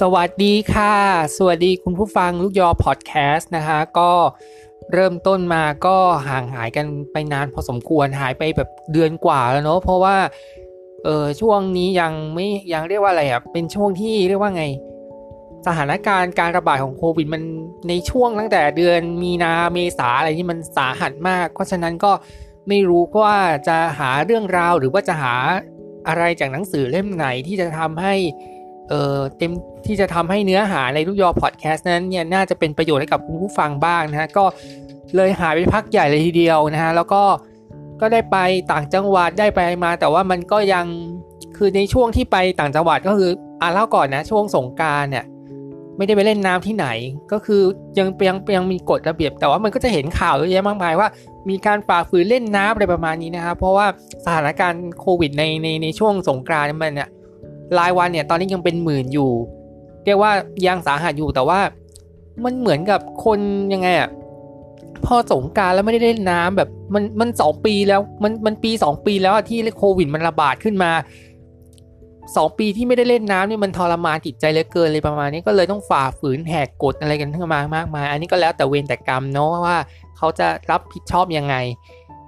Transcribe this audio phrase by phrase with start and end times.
[0.00, 0.94] สวัสดีค่ะ
[1.36, 4.12] สวัสดีคุณผู้ฟังลูกยอพอดแคสต์นะคะก็
[4.92, 5.96] เริ่มต้นมาก็
[6.28, 10.16] ห่างหายกันไปนานพอสมควรหายไปแบบเดือนกว่าแล้วเนาะเพราะว่า
[11.04, 14.64] เออช่วงนี้ยังไม่ยังเรียกว่าอะไรอะเป็นช่วงที่เรียกว่าไง
[15.66, 17.42] สถานการณ์การระบาดของโควิดมัน
[17.88, 22.12] ในช่วงตั้งแต่เดือนมีนาเมษาอะไรที่มันสาหัสมาก เพราะฉะนั้นก็
[22.68, 23.38] ไม่รู้ว่า
[23.68, 25.34] จะหาเรื่องราวหรือว่าจะหา
[26.08, 28.16] อะไรจากหนังสือเล่มไหนที่จะทำให้
[28.88, 29.52] เออเต็ม
[29.86, 34.44] ที่จะทำให้เนื้อหาในลูกยอพอดแคสต์นั้นเนี่ยน่าจะเป็นประโยชน์ให้กับผู้ฟังบ้างนะฮะก็
[35.16, 37.22] เลยหายไปพักใหญ่เลยทีเดียวนะฮะแล้วก็
[38.00, 38.36] ก็ได้ไป
[38.72, 40.86] ต่างจังหวัดได้ไปมา แต่ว่ามันก็ยัง
[41.56, 45.24] คือในช่วงที่ไปต่างจังหวัดก็คืออ่าเล่าก่อนนะช่วงสงการเนี่ย
[45.96, 46.86] ไม่ได้ไปเล่นน้ำที่ไหน
[47.32, 47.62] ก็คือ
[47.98, 51.08] ยังยังยังมีกฎระเบียบ แต่ว่ามันก็จะเห็นข่าวเยอะแยะมากมายว่า
[51.48, 53.86] มีการฝ่าฝืนเล่นน้ำอะไรประมาณนี้นะครับเพราะว่า
[54.24, 57.10] สถานการณ์โควิดในในในช่วงสงกรานต์มันเนี่ย
[57.78, 59.30] รายวันเนี่ยตอนนี้ยังเป็นหมื่นอยู่
[60.04, 60.32] เรียกว่า
[60.66, 61.60] ยังสาหัสอยู่แต่ว่า
[62.44, 63.38] มันเหมือนกับคน
[63.74, 64.10] ยังไงอะ
[65.04, 70.90] พอสงการแล้วไม่ได้เล่นน้ำแบบมันมันสองปีแล้วมันมันปีสองปีแล้วที่โควิดมันระบาดขึ้นมา
[72.36, 79.78] สองปีที่ไม่ได้เล่นน้ำนี่มันทรมานจิตใจเหลือเกินเลยประมาณนี้ก็เลยต้องฝ่าฝืนแหกกฎอะไรกันทั้งมามากมาย อันนี้ก็แล้วแต่เวรแต่กรรมเนาะว่า
[80.16, 81.54] เขาจะรับผิดชอบยังไง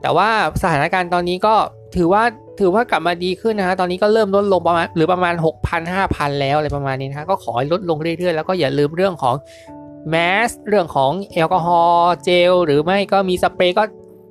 [0.03, 0.29] แต่ว่า
[0.63, 1.55] สถานการณ์ตอนนี้ก็
[1.97, 2.23] ถือว่า
[2.61, 9.35] ถือว่ากลับมาดีขึ้นนะฮะตอนนี้ก็เริ่มลดลงประมาณหรือประมาณ 6,000 5 0 0 แล้วอะไรประมาณนี้นะก็ขอให้ลดลงเรื่อยๆ แล้วก็อย่าลืมเรื่องของ
[10.11, 10.15] แม
[10.49, 13.85] สเรื่องของแอลกอฮอล์เจลหรือไม่ก็มีสเปรย์ก็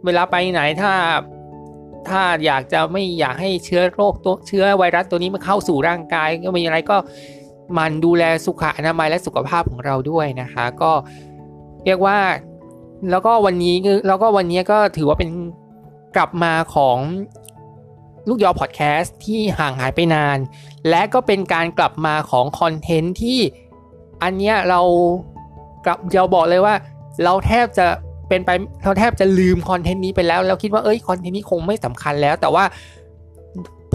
[0.06, 0.94] เวลาไปไหนถ้า
[2.10, 6.98] ถ้าอยากจะไม่อยากให้เชื้อโรคตัวเชื้อไวรัสตัวนี้มันเข้าสู่ร่างกาย ก็มีอะไรก็
[7.78, 10.92] มันดูแลสุขอนามัยและสุขภาพของเราด้วยนะคะ ก็
[11.86, 12.17] เรียกว่า
[13.12, 13.76] แล้วก็วันนี้
[14.08, 15.30] แล้วก็วันนี้ก็ถือว่าเป็น
[16.16, 16.98] กลับมาของ
[18.30, 20.38] ลูกยอพอดแคสต์ที่ห่างหายไปนาน
[20.90, 23.40] และก็เป็นการกลับมาของคอนเทนต์ที่
[24.23, 24.82] อันเนี้ยเรา
[25.86, 26.76] กลับเราบอกเลยว่า
[27.23, 27.88] เราแทบจะ
[28.30, 28.50] เป็นไป
[28.84, 32.64] เราแทบจะลืมคอนเทนต์นี้ไปแล้วเราคิดว่าเอ้ยคอนเทนต์นี้คงไม่สำคัญแล้ว แต่ว่า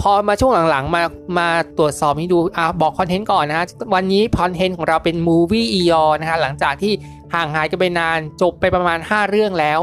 [0.01, 1.03] พอมาช่วงหลังๆ มา
[1.39, 1.47] มา
[1.77, 6.93] ตรวจสอบให้ดูอะบอกคอนเทนต์ก่อนนะ วันนี้คอนเทนต์ของเราเป็นมูวี่อียอนะฮะหลังจากที่
[7.33, 9.79] ห่างหายกันไปนานจบไปประมาณ 5 เรื่องแล้ว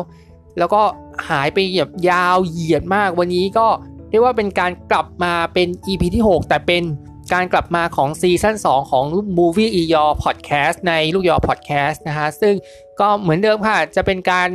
[0.59, 0.83] แล้วก็
[1.29, 3.67] หายไปแบบยาวเหยียดมากวันนี้ก็
[4.13, 6.83] เรียกว่าเป็นการกลับมาเป็น EP ที่ 6 แต่เป็น
[7.33, 9.05] การกลับมาของซีซั่น2 ของ
[9.39, 12.55] Movie e y o Podcast ในลูกยอ Podcast นะฮะ ซึ่ง
[13.01, 14.49] ก็เหมือนเดิมค่ะ จะเป็นการ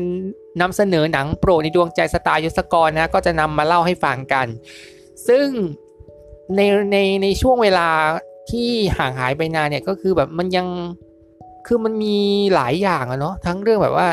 [0.62, 4.48] นำเสนอหนังโปรในดวงใจสไตล์ยศกรนะ ก็จะนำมาเล่าให้ฟังกัน
[5.28, 5.48] ซึ่ง
[6.56, 7.90] ในในในช่วงเวลา
[8.52, 10.68] ที่ห่างหายไปนานเนี่ย ก็คือแบบมันยัง
[11.68, 12.18] คือมันมี
[12.56, 14.08] หลายอย่างอะเนาะทั้งเรื่องแบบว่า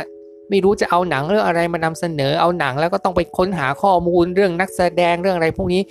[0.50, 5.82] ไม่รู้จะเอาหนังเรื่องอะไรมานำเสนอเอาหนังแล้วก็ต้องไปค้นหาข้อมูลเรื่องนักแสดงเรื่องอะไรพวกนี้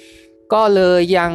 [0.54, 1.32] ก็เลยยัง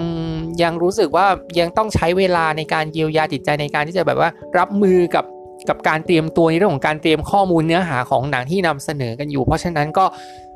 [0.62, 1.26] ยังรู้สึกว่า
[1.60, 5.24] ยังต้องใช้เวลาในการเยียวยาจิตใจในการที่จะแบบว่ารับมือกับ
[5.68, 10.04] กับการเตรียมตัวในเรื่องของการเตรียมข้อมูลเนื้อหาของหนังที่นำเสนอกันอยู่ เพราะฉะนั้นก็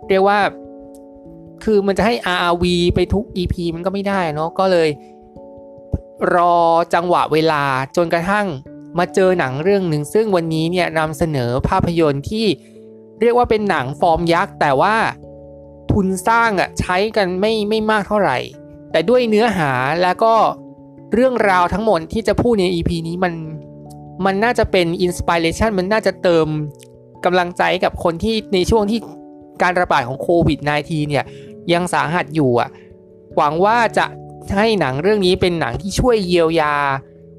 [0.08, 0.38] เรียกว่า
[1.64, 4.88] คือมันจะให้ RRV ไปทุก EP มันก็ไม่ได้เนาะก็เลย
[6.34, 6.56] รอ
[6.94, 7.62] จังหวะเวลา
[7.96, 8.46] จนกระทั่ง
[8.98, 12.46] มาเจอหนังเรื่องหนึ่งซึ่งวันนี้เนี่ยนำเสนอภาพยนตร์ที่
[13.20, 14.96] เรียกว่าเป็นหนังฟอร์มยักษ์แต่ว่า
[15.92, 18.38] ทุนสร้างอะใช้กันไม่ไม่มากเท่าไหร่
[18.90, 19.70] แต่ด้วยเนื้อหา
[20.02, 20.34] แล้วก็
[21.14, 23.34] เรื่องราวทั้งหมดที่จะพูดใน EP นี้มัน
[24.24, 26.46] มันน่าจะเป็นอินสปิเรชันมันน่าจะเติม
[27.24, 29.00] กำลังใจกับคนที่ในช่วงที่
[29.62, 31.24] การระบาดของโควิด -19 เนี่ย
[31.72, 32.68] ยังสาหัสอยู่อะ
[33.36, 34.06] หวังว่าจะ
[34.58, 36.74] ให้หนังเรื่องนี้เป็นหนังที่ช่วยเยียวยา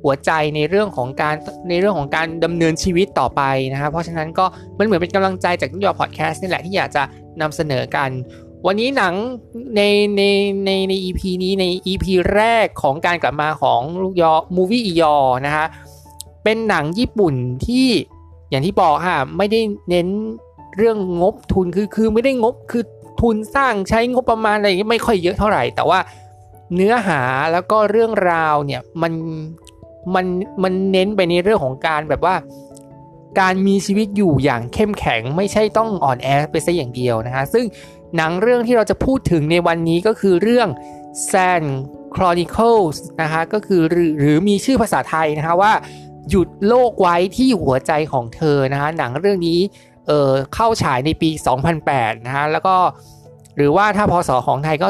[0.04, 1.36] หัวใจในเรื่องของการ
[1.70, 3.42] ในเรื่องของการดำเนินชีวิตต่อไป
[3.74, 4.46] นะครับเพราะฉะนั้นก็
[4.78, 7.04] มันเหมือนเป็นกำลังใจจากนิยอพอดแคสต์นี่แหละที่อยากจะ
[7.42, 8.10] นำเสนอกัน
[8.66, 9.14] วันนี้หนัง
[9.76, 9.82] ใน
[10.18, 10.22] ใน
[10.66, 12.06] ในใน EP นี้ใน EP
[12.36, 15.16] แรกของการกลับมาของลูกยอมูวี่อียอ
[15.46, 15.66] นะฮะ
[16.44, 17.34] เป็นหนังญี่ปุ่น
[17.66, 17.88] ที่
[18.50, 19.60] อย่างที่บอกค่ะไม่ได้
[19.90, 20.08] เน้น
[20.78, 22.84] เรื่องงบทุนคือคือไม่ได้งบคือ
[23.22, 26.00] ทุนสร้างใช้งบประมาณอะไรไม่ค่อยเยอะเท่าไหร่ แต่ว่า
[26.76, 27.22] เนื้อหา
[27.52, 29.12] แล้วก็เรื่องราวเนี่ยมัน
[30.16, 30.26] มัน
[30.64, 32.36] มันเน้นไปในเรื่องของการแบบว่า
[33.40, 37.66] การมีชีวิตอยู่อย่างเข้มแข็งไม่ใช่ต้องอ่อนแอไปซะอย่างเดียวนะฮะซึ่ง
[38.16, 40.68] หนังเรื่องที่เราจะพูดถึงในวันนี้ก็คือเรื่อง
[41.32, 41.70] Sand
[42.16, 45.74] Chronicles นะคะก็คือหรือหรือมีชื่อภาษาไทยนะคะว่า
[46.30, 49.60] หยุดโลกไว้ที่หัวใจของเธอนะคะหนังเรื่องนี้
[50.08, 51.30] เเข้าฉายในปี
[51.78, 52.76] 2008 นะฮะแล้วก็
[53.58, 54.88] หรือว่าถ้าพศของไทยก็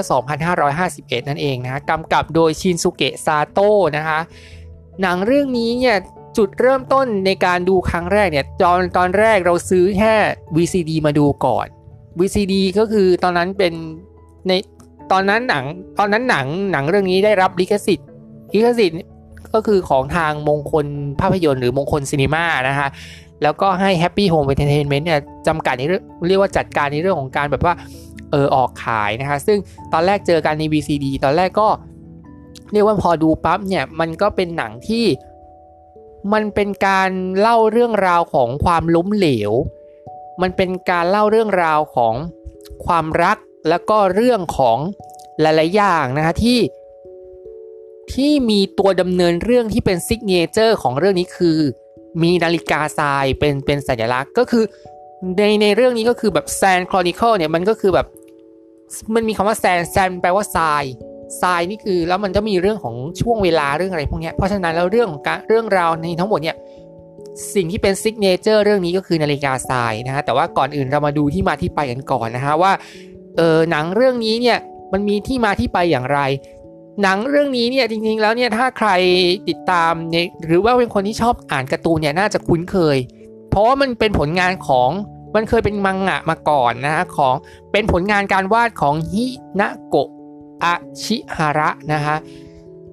[0.63, 4.19] 2551 นั่นเองนะกำกับโดยชินสุเกะซาโต้นะคะ
[5.01, 5.97] หนังเรื่องนี้เนี่ย
[6.37, 10.13] จุดเริ่มต้นในการดูครั้งแรกเนี่ยตอนตอนแรกเราซื้อแค่
[10.55, 11.67] VCD มาดูก่อน
[12.19, 13.73] VCD ก็คือตอนนั้นเป็น
[14.47, 14.51] ใน
[15.11, 15.63] ตอนนั้นหนัง
[15.99, 18.07] ตอนนั้นหนังหนังเรื่องนี้ได้รับลิขสิทธิ์
[18.53, 18.97] ลิขสิทธิ์
[19.53, 20.85] ก็คือของทางมงคล
[21.21, 22.89] ภาพยนตร์หรือมงคลซีนีมานะฮะ
[23.43, 27.73] แล้วก็ให้ Happy Home Entertainment เนี่ยจำกัดในเรื่องเรียกว่าจัดการในเรื่องของการแบบว่า
[28.31, 29.57] เออออกขายนะคะซึ่ง
[29.93, 31.67] ตอนแรกเจอกันใน VCD ตอนแรกก็
[32.73, 35.05] เรียกว่าพอดูปั๊บเนี่ยมันก็เป็นหนังที่
[36.33, 37.09] มันเป็นการ
[37.39, 39.51] เล่าเรื่องราวของความล้มเหลว
[40.41, 42.13] มันเป็นการเล่าเรื่องราวของ
[42.85, 43.37] ความรัก
[43.69, 44.77] แล้วก็เรื่องของ
[45.41, 46.59] หลาย ๆ อย่างนะคะที่
[48.13, 51.57] ที่มีตัวดำเนินเรื่องที่เป็น signature ของเรื่องนี้คือ
[52.21, 54.63] มีนาฬิกาทรายเป็นเป็นสัญลักษณ์ก็คือ
[55.37, 58.07] ในในเรื่องนี้ก็คือแบบ Sand Chronicle เนี่ยมันก็คือแบบ
[59.15, 60.83] มันมีคำว่า sand sand แปลว่าทราย
[61.41, 66.55] ทรายนี่คือแล้วมันก็มีเรื่องของช่วงเวลาเรื่องอะไรพวกนี้เพราะฉะนั้นแล้วเรื่องของการเรื่องราวในทั้งหมดเนี่ย
[67.55, 72.73] สิ่งที่เป็นซิกเนเจอร์เรื่องนี้ก็คือนาฬิกาทรายนะฮะแต่ว่าก่อนอื่นเรามาดูที่มาที่ไปกันก่อนนะฮะว่า
[73.37, 74.57] เออหนังเรื่องนี้เนี่ย
[74.93, 76.19] มันมีที่มาที่ไปอย่างไร
[77.01, 78.89] หนังเรื่องนี้เนี่ยจริงๆแล้วเนี่ยถ้าใคร
[79.49, 82.97] ติดตามเนี่ยหรือว่าเป็นคนที่ชอบอ่านการ์ตูนเนี่ยน่าจะคุ้นเคย
[83.49, 84.89] เพราะว่ามันเป็นผลงานของ
[85.35, 87.35] มันเคยเป็นมังงะมาก่อนนะฮะของ
[87.71, 89.23] เป็นผลงานการวาดของฮิ
[89.59, 90.09] นะโกะ
[90.63, 90.73] อา
[91.03, 92.17] ชิฮาระนะฮะ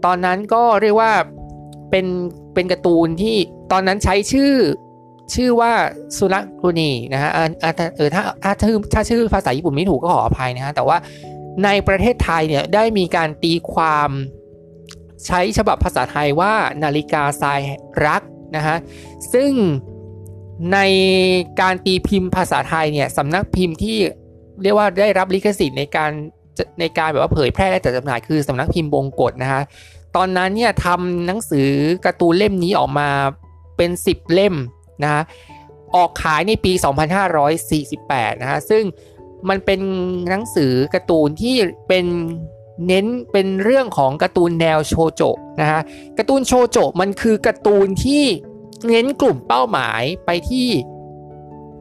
[0.05, 1.12] ตอนนั้นก็เรียกว่า
[1.90, 2.06] เป็น
[2.55, 3.37] เป็นการ์ตูนที่
[3.72, 4.55] ตอนนั้นใช้ชื่อ
[5.34, 5.72] ชื่อว่า
[6.19, 10.96] สุนัขรุนีนะฮะเออถ้าถ้าชื่อถ้าชื่อภาษาญี่ปุ่นไม่ถูกก็ขออภัยนะฮะแต่ว่า
[11.64, 14.11] ในประเทศไทยเนี่ยได้มีการตีความ
[15.26, 17.61] ใช้ฉบับภาษาไทยว่านาฬิกาทราย
[18.06, 18.23] รัก
[18.56, 18.76] นะฮะ
[19.32, 19.52] ซึ่ง
[20.73, 20.78] ใน
[21.61, 23.99] การตีพิมพ์ภาษาไทยเนี่ยสำนักพิมพ์ที่
[24.62, 26.12] เรียกว่าได้รับลิขสิทธิ์ในการ
[26.80, 29.62] ในการแบบว่าเผยแพร่และจัดจำหน่ายคือสำนักพิมพ์บงกฎนะฮะ
[30.16, 31.68] ตอนนั้นเนี่ยทำหนังสือ
[32.06, 33.08] การ์ตูนเล่มนี้ออกมา
[33.76, 34.54] เป็น 10 เล่ม
[35.02, 35.22] นะฮะ
[35.96, 36.72] ออกขายในปี
[37.56, 38.82] 2548 นะฮะซึ่ง
[39.48, 39.80] มันเป็น
[40.30, 41.56] หนังสือการ์ตูนที่
[41.88, 42.06] เป็น
[42.86, 45.22] เน้นเป็นเรื่องของการ์ตูนแนวโชโจ
[45.60, 45.80] นะฮะ
[46.18, 48.24] การ์ตูนโชโจมันคือการ์ตูนที่
[48.88, 50.68] เน้นกลุ่มเป้าหมายไปที่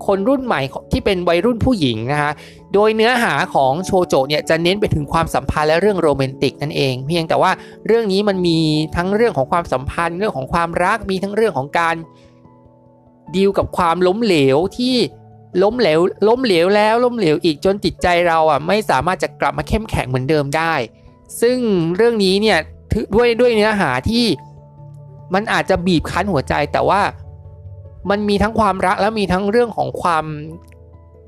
[0.05, 0.61] คนรุ่นใหม่
[0.91, 2.31] ที่เป็นวัยรุ่นผู้หญิงนะฮะ
[2.74, 7.51] โดยเนื้อหาของโชโจเนี่ยจะเน้นไปถึงความสัมพันธ์และเรื่องโรแมนติกนั่นเอง เพียงแต่ว่า
[7.88, 8.60] เรื่องนี้มันมี
[8.95, 11.95] ทั้งเรื่องของความสัมพันธ์ เรื่องของความรักมีทั้งเรื่องของการ
[13.36, 14.95] ดีลกับความล้มเหลวที่
[15.63, 20.74] ล้มเหลวล้มเหลวแล้วล้มเหลวอีกจนจิตใจเราอะไม่สามารถจะกลับมาเข้มแข็งเหมือนเดิมได้
[21.42, 21.57] ซึ่ง
[21.95, 22.60] เรื่องนี้เนี่ย
[23.16, 24.25] ด้วยด้วยเนื้อหาที่
[25.33, 27.01] มันอาจจะบีบคั้นหัวใจแต่ว่า
[28.10, 30.25] มันมีทั้งความรักแล้วมีทั้งเรื่องของความ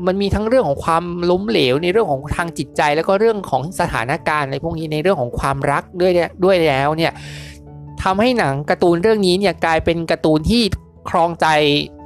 [0.07, 6.12] มันมีทั้งเรื่องของความล้มเหลวในเรื่องของทางจิตใจ แล้วก็เรื่องของสถานการณ์อะไรพวกนี้ในเรื่องของความรักด้วย
[6.44, 7.12] ด้วยแล้วเนี่ย
[8.03, 10.63] ทำให้หนังการ์ตูนเรื่องนี้เนี่ยกลายเป็นการ์ตูนที่
[11.09, 11.48] ครองใจ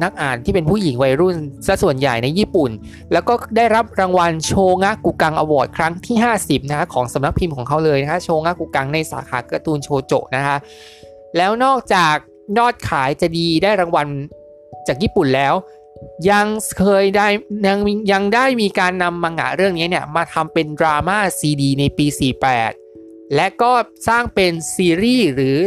[0.03, 1.35] นักอ่านที่เป็นผู้หญิงวัยรุ่น
[1.67, 2.71] ซะส่วนใหญ่ในญี่ปุ่น
[3.11, 4.51] แล้วก็ได้รับรางวัลโช
[4.83, 10.57] งะกุกังอวอร์ดครั้งที่ 50 นะของสำนักพิมพ์ของเขาเลยนะฮะโชงะกุกังในสาขาการ์ตูนโชโจนะคะ
[11.37, 12.15] แล้วนอกจาก
[12.57, 14.07] ยอดขายจะดีได้รางวัล
[14.87, 15.53] จากญี่ปุ่นแล้ว
[16.29, 16.47] ยัง
[16.79, 17.27] เคยได้
[17.67, 17.79] ยัง
[18.11, 22.05] ยังได้มีการนำมังงะเรื่องนี้เนี่ยมาทำเป็นดราม่าซีดีในปี
[22.71, 23.71] 48 และก็
[24.07, 25.57] สร้างเป็นซีรีส์หรือ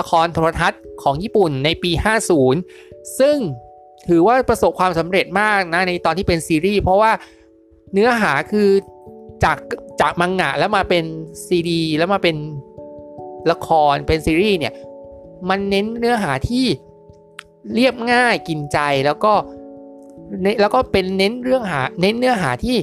[0.00, 1.90] ละครโทรทัศน์ของญี่ปุ่นในปี
[2.54, 3.36] 50 ซึ่ง
[4.08, 7.12] ถือว่าประสบความสำเร็จมากนะในตอนที่เป็นซีรีส์เพราะว่า
[7.92, 8.68] เนื้อหาคือ
[9.44, 9.58] จาก
[10.00, 11.04] จากมังงะแล้วมาเป็น
[11.46, 12.36] ซีดีแล้วมาเป็น
[13.50, 14.74] ละครเป็นซีรีส์เนี่ย
[15.48, 16.66] มันเน้นเนื้อหาที่
[17.74, 19.32] เรียบง่ายกินใจแล้วก็
[20.60, 22.76] แล้วก็เป็นเน้นเรื่องหาเน้นเนื้อหาที่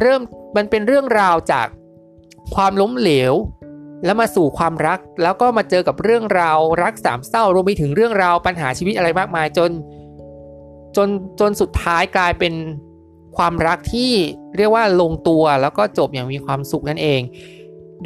[0.00, 0.20] เริ่ม
[0.56, 1.66] มันเป็นเรื่องราวจาก
[2.54, 3.34] ความล้มเหลว
[4.04, 9.70] แล้วมาสู่ความรัก แล้วก็มาเจอกับเรื่องราวรักสามเศร้ารวมไปถึงเรื่องราวปัญหาชีวิตอะไรมากมายจน
[10.96, 11.08] จน
[11.40, 12.54] จนสุดท้ายกลายเป็น
[13.36, 14.12] ความรักที่
[14.56, 17.20] เรียกว่าลงตัวแล้วก็จบอย่างมีความสุขนั่นเอง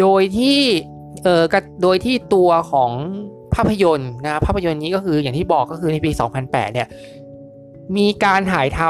[0.01, 0.61] โดยที่
[1.25, 1.43] เออ
[1.83, 2.93] โดยที่ตัวของ
[3.55, 6.11] ภาพยนตร์นะภาพยนตร์นี้ก็คืออย่างที่บอกก็คือในปี
[6.43, 6.89] 2008 เนี่ย
[7.97, 8.81] มีการถ่ายท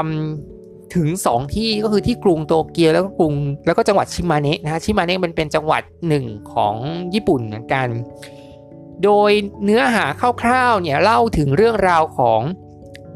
[0.45, 3.33] ำถึง 2 ที่ก็คือที่กรุงโตเกียวแล้วก็กรุง
[3.65, 6.75] แล้วก็จังหวัดชิมาเนะนะชิมาเนะมันเป็นจังหวัดหนึ่งของ
[7.13, 7.87] ญี่ปุ่นเหมือนกัน
[9.03, 9.31] โดย
[9.63, 10.05] เนื้อหา
[10.41, 12.41] คร่าวๆเนี่ยเล่าถึงเรื่องราวของ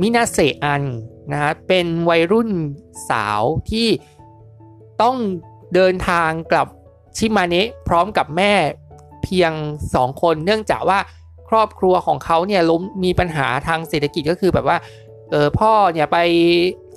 [0.01, 0.83] มินาเซอัน
[1.31, 2.49] นะฮะเป็นวัยรุ่น
[3.09, 3.87] สาวที่
[5.01, 5.15] ต้อง
[5.73, 6.67] เดินทางกลับ
[7.17, 8.53] ชิมาเนะพร้อมกับแม่
[9.23, 9.51] เพียง
[9.87, 10.99] 2 คน เนื่องจากว่า
[11.49, 14.77] ครอบครัวของเขาเนี่ยล้มมีปัญหาทางเศรษฐกิจก็คือแบบว่า
[15.31, 16.17] เออพ่อเนี่ยไป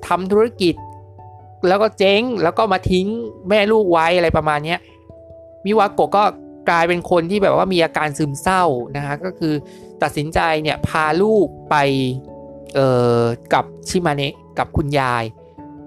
[0.06, 0.74] ทำธุรกิจ
[1.68, 3.06] แล้วก็เจ๊งแล้วก็มาทิ้ง
[3.48, 4.76] แม่ลูกไว้อะไรประมาณนี้
[5.64, 6.24] มิวาโกะก็
[6.70, 8.62] กลายเป็นคนที่แบบว่ามีอาการซึมเศร้า
[8.96, 9.54] นะฮะก็คือ
[10.02, 11.76] ตัดสินใจเนี่ยพาลูกไป
[12.74, 13.20] เอ่อ
[13.54, 15.24] กับชิมาเนะกับคุณยาย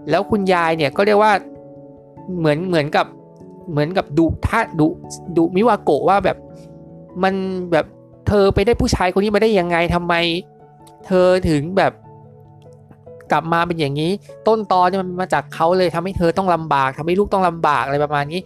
[0.09, 1.33] แล้วคุณยายเนี่ยก็เรียกว่า
[2.37, 3.05] เหมือนเหมือนกับ
[3.71, 4.87] เหมือนกับดุท่าดุ
[5.37, 6.37] ดุมิวาโกะว่าแบบ
[7.23, 7.33] มัน
[7.71, 7.85] แบบ
[8.27, 10.13] เธอไปได้ผู้ชายคนนี้มาได้ยังไงทำไม
[11.05, 11.91] เธอถึงแบบ
[13.31, 14.11] กลับมาเป็นอย่างนี้
[14.47, 18.39] ต้นตอเนี่ยมันมาจากเขาเลยทำให้เธอต้องลำบากทำให้ลูกต้องลำบากอะไรประมาณนี้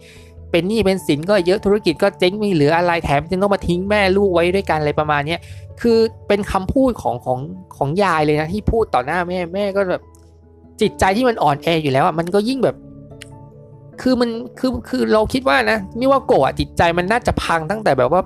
[0.50, 5.36] เป็นหนี้เป็นสินก็เยอะธุรกิจก็เจ๊งไม่เหลืออะไรแถมยังต้องมาทิ้งแม่ลูกไว้ด้วยกันอะไรประมาณนี้
[5.80, 7.38] คือเป็นคำพูดของของ
[7.76, 10.02] ของยายเลยนะที่พูดต่อหน้าแม่แม่ก็แบบ
[10.80, 12.76] จิตใจที่มันอ่อนแออยู่แล้วอะมันก็ยิ่งแบบ
[14.00, 18.22] คือมันคือคือเราคิดว่านะนี่ว่าโกะจิตใจมันน่าจะพังตั้งแต่แบบว่า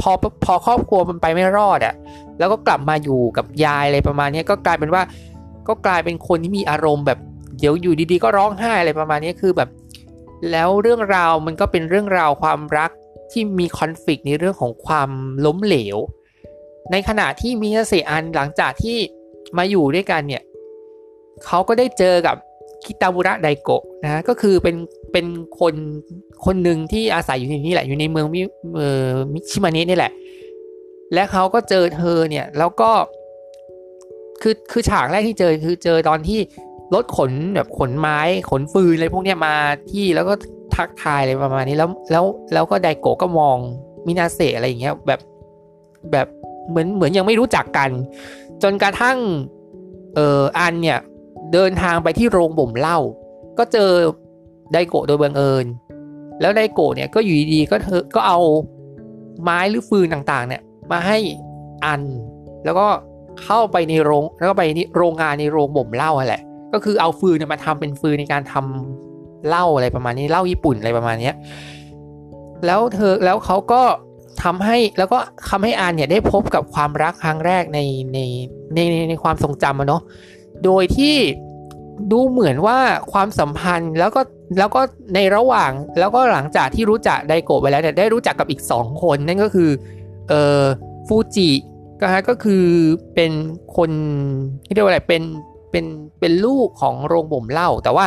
[0.00, 0.10] พอ
[0.44, 1.94] พอครอบครัวมันไปไม่รอดอะ่ะ
[2.38, 5.02] แล้วก็กลับมาอยู่กับยายอะไรประมาณนี้ก็กลายเป็นว่า
[5.68, 7.18] ก็กลายเป็นคนที่มีอารมณ์แบบ
[7.58, 9.68] เดี๋ยวอยู่ดีๆ ก็ร้องไห้อะไรประมาณนี้คือแบบ
[10.50, 12.90] แล้วเรื่องราวมันก็เป็นเรื่องราวความรัก
[13.32, 15.10] ที่มีคอนฟ lict ในเรื่องของความ
[15.46, 15.98] ล้มเหลว
[16.92, 18.96] ในขณะที่มิยาเซอันหลังจากที่
[19.58, 20.42] มาอยู่ด้วยกันเนี่ย
[21.44, 22.36] เขาก็ได้เจอกับ
[22.84, 24.76] คิตาบุระไดโกะนะก็คือเป็น
[25.12, 25.26] เป็น
[25.60, 25.74] คน
[26.44, 28.26] คนหนึ่งที่อาศัยอยู่ในนี้แหละอยู่ในเมือง
[29.32, 30.12] มิชิมานะนี่แหละ
[31.14, 32.90] และเขาก็เจอเธอเนี่ยแล้วก็
[34.42, 36.40] คือคือฉากแรกที่เจอคือเจอตอนที่
[36.94, 39.54] รถขนแบบขนไม้ขนฟืนอะไรพวกเนี้ยมา
[39.90, 40.34] ที่แล้วก็
[40.74, 43.56] ทักทายอะไรประมาณนี้แล้วแล้วแล้วก็ไดโกะก็มอง
[44.06, 45.20] มินาเซอะไรอย่างเงี้ยแบบ
[46.12, 46.26] แบบ
[46.70, 47.90] เหมือนเหมือนยังไม่รู้จักกัน
[48.62, 49.18] จนกระทั่ง
[50.14, 50.98] เอออันเนี่ย
[51.52, 52.98] เดินทางไปที่โรงบ่มเหล้า
[53.58, 53.90] ก็เจอ
[54.72, 55.66] ไดโกะโดยบังเอิญ
[56.40, 58.38] แล้วไดโกะเนี่ยก็อยู่ดีๆก็เธอก็เอา
[59.42, 61.18] ไม้หรือฟืนต่างๆ เนี่ยมาให้
[61.84, 62.02] อัน
[62.64, 62.86] แล้วก็
[63.42, 71.32] เข้าไปในโรงแล้วก็ไปนี่โรงงานในโรงบ่มเหล้าแหละ ก็คือเอาฟืนมาทำเป็นฟืนในการทำเหล้าอะไรประมาณนี้เหล้าญี่ปุ่นอะไรประมาณนี้
[72.66, 73.82] แล้วเธอแล้วเขาก็
[74.42, 75.18] ทำให้แล้วก็
[75.50, 77.80] ทำให้อันเนี่ยได้พบกับความรักครั้งแรกใน
[78.14, 78.18] ใน
[78.74, 78.78] ใน
[79.10, 80.02] ในความทรงจำอะเนาะ
[80.64, 81.16] โดยที่
[82.12, 82.78] ดูเหมือนว่า
[83.12, 84.20] ความสัมพันธ์แล้วก็
[84.58, 84.80] แล้วก็
[85.14, 89.70] ในระหว่างแล้วก็หลังจากที่รู้จักไดโกะไปแล้วเนี่ยได้รู้จักกับอีก 2 คนนั่นก็คือ
[90.28, 90.62] เอ่อ
[91.06, 91.48] ฟูจิ
[92.04, 92.64] ก็ฮะก็คือ
[93.14, 93.32] เป็น
[93.76, 93.90] คน
[94.64, 95.22] ที่เรียกว่าอะไรเป็น
[95.70, 95.84] เป็น
[96.20, 98.06] เป็นลูกของโรงบ่มเหล้าแต่ว่า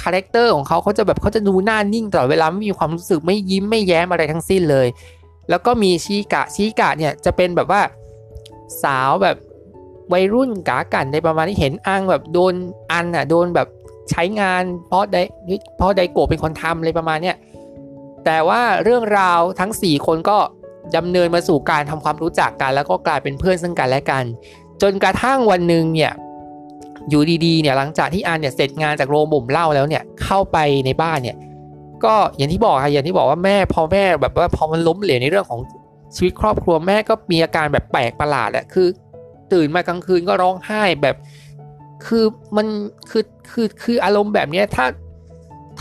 [0.00, 4.86] character ของเขาเขาจะแบบเขาจะดูหน้านิ่งตลอดเวลาไม่มีความรู้สึกไม่ยิ้มไม่แย้มอะไรทั้งสิ้นเลย
[5.50, 7.82] แล้วก็มีชีกะชีกะเนี่ยจะเป็นแบบว่า
[8.82, 9.36] สาวแบบ
[10.12, 12.54] วัยรุ่นกากันในประมาณที่เห็นอังแบบโดน
[12.92, 13.68] อันอะโดนแบบ
[14.10, 15.16] ใช้งานเพราะได
[15.76, 17.36] เพราะไดโกเป็นคนทำอะไรประมาณเนี้ย
[18.24, 20.38] แต่ว่าเรื่องราวทั้ง 4 คนก็
[20.96, 24.24] ดำเนินมาสู่การทำความรู้จักกัน แล้วก็กลายเป็นเพื่อนซึ่งกันและกัน
[24.82, 26.12] จนกระทั่งวันหนึ่งเนี่ย
[27.08, 31.36] อยู่ดีๆเนี่ยหลังจากที่อันเนี่ยเสร็จงานจากโรงบ่มเหล้าแล้วเนี่ยเข้าไปในบ้านเนี่ย
[32.04, 35.60] ก็อย่างที่บอกค่ะอย่างที่บอกว่าแม่พอแม่แบบว่าพอมันล้มเหลวในเรื่องของ
[36.14, 38.88] ชีวิตครอบครัวแม่ก็มีอาการแบบแปลกประหลาดอะคือ
[39.52, 41.16] ตื่นมากลางคืนก็ร้องไห้แบบ
[42.06, 42.24] คือ
[42.56, 42.66] มัน
[43.10, 44.86] คือคือคืออารมณ์แบบนี้ถ้า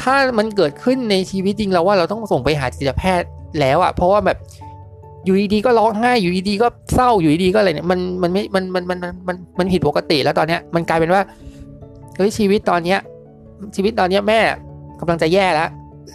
[0.02, 4.38] ถ้ามันเกิดขึ้นในชีวิตจริงเราว่าเราต้องส่งไปหาจิตแพทย์แล้วอะเพราะว่าแบบ
[5.28, 11.22] อยู่ดีๆก็ร้องไห้อยู่ดีๆก็เศร้าอยู่ดีๆก็อะไรเนี่ยมันมันไม่มันมันมันมันมันผิดปกติแล้วตอนเนี้ยมันกลายเป็นว่า
[12.18, 13.00] เฮ้ยชีวิตตอนเนี้ย
[13.76, 14.40] ชีวิตตอนเนี้ยแม่
[15.00, 15.70] กำลังจะแย่แล้ว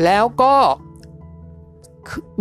[0.04, 0.54] แล้วก็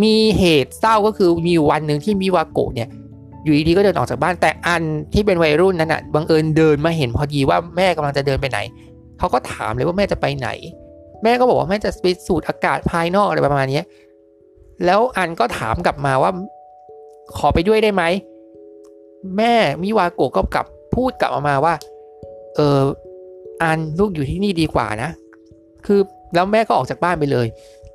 [0.03, 2.89] มีเหตุเศร้าก็คือมีวันหนึ่งที่มิวาโกะเนี่ย
[3.43, 4.81] อยู่ดีๆก็เดินออกจากบ้านแต่อัน
[5.13, 8.59] ที่เป็นวัยรุ่นนั้นอะบังเอิญเดินมาเห็นพอดีว่าแม่กำลังจะเดินไปไหน
[9.19, 10.49] เขาก็ถามเลยว่าแม่จะไปไหน
[11.23, 13.81] แม่ก็บอกว่าแม่จะไปสูดอากาศภายนอกอะไรประมาณนี้
[14.85, 16.31] แล้วอันก็ถามกลับมาว่า
[17.37, 18.03] ขอไปด้วยได้ไหม
[19.37, 21.73] แม่มิวาโกะก็กลับพูดกลับออกมาว่า
[22.55, 22.79] เออ
[23.61, 25.09] อันลูกอยู่ที่นี่ดีกว่านะ
[25.85, 25.99] คือ
[26.35, 27.47] แล้วแม่ก็ออกจากบ้านไปเลย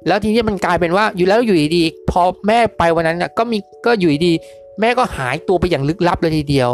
[0.06, 4.32] แล้วทีนี้มันกลายเป็นว่าอยู่แล้วอยู่ดีๆพอแม่ไปวันนั้นก็มีก็อยู่ดี
[4.80, 6.70] แม่ก็หายตัวไปอย่างลึกลับเลยทีเดียว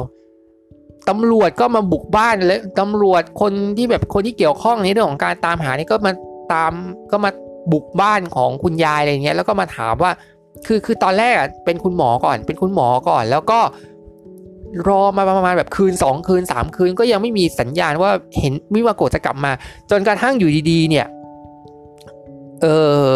[1.09, 6.13] ตำรวจก็มาบุกบ้านเลยตำรวจคนที่แบบคนที่เกี่ยวข้องในเรื่องของการตามหานี่ก็มา
[6.53, 6.73] ตาม
[7.11, 7.31] ก็มา
[7.73, 10.13] บุกบ้านของคุณยายอะไรเงี้ยแล้วก็มาถามว่า
[10.67, 13.61] คือคือตอนแรกอะเป็นคุณหมอก่อน เป็นคุณหมอก่อน แล้วก็
[14.89, 19.53] รอมาประมาณแบบคืนสองคืนสามคืนก็ยังไม่มีสัญญาณว่าเห็นมิวาโกจะกลับมา
[19.91, 21.07] จนกระทั่งอยู่ดีๆ เนี่ย
[22.63, 22.67] เอ
[23.07, 23.09] อ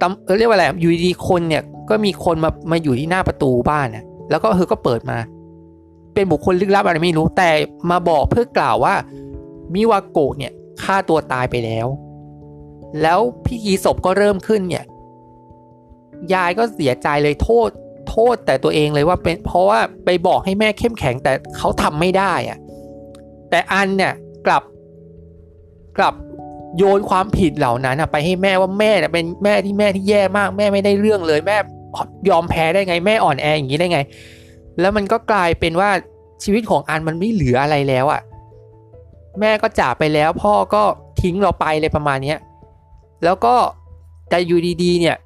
[0.00, 5.18] ตำเรียกว่าอะไรอยู่ดีๆคนเนี่ยก็มีคนมามาอยู่ที่หน้าประตูบ้านนะแล้วก็เธอก็เปิดมา
[6.14, 7.50] เป็นบุคคลลึกลับอะไรไม่รู้ แต่
[7.90, 8.94] มาบอกเพื่อกล่าวว่า
[9.74, 10.52] มิวาโกะเนี่ย
[10.82, 11.86] ฆ่าตัวตายไปแล้ว
[13.02, 14.84] แล้วพิธีศพก็เริ่มขึ้นเนี่ย
[16.34, 17.68] ยายก็เสียใจเลยโทษ
[18.08, 22.58] โทษแต่ตัวเองเลยว่าเป็นเพราะว่าไปบอกให้แม่เข้มแข็งแต่เขาทำไม่ได้อะ
[23.50, 24.12] แต่อันเนี่ย
[24.46, 24.62] กลับ
[25.98, 26.14] กลับ
[26.76, 31.56] โยนความผิดเหล่านั้นไปให้แม่ว่าแม่เป็นแม่ที่แม่ที่แย่มาก แม่ไม่ได้เรื่องเลยแม่
[32.28, 34.00] ยอมแพ้ได้ไง แม่อ่อนแออย่างนี้ได้ไง
[34.80, 35.90] แล้วมันก็กลายเป็นว่า
[36.44, 38.20] ชีวิตของอันมันไม่เหลืออะไรแล้วอะ่ะ
[39.40, 40.82] แม่ก็จากไปแล้ว พ่อก็
[41.20, 42.38] ทิ้งเราไปเลยประมาณเนี้ย
[43.24, 43.54] แล้วก็
[44.28, 45.16] แต่อยู่ดีๆเนี่ย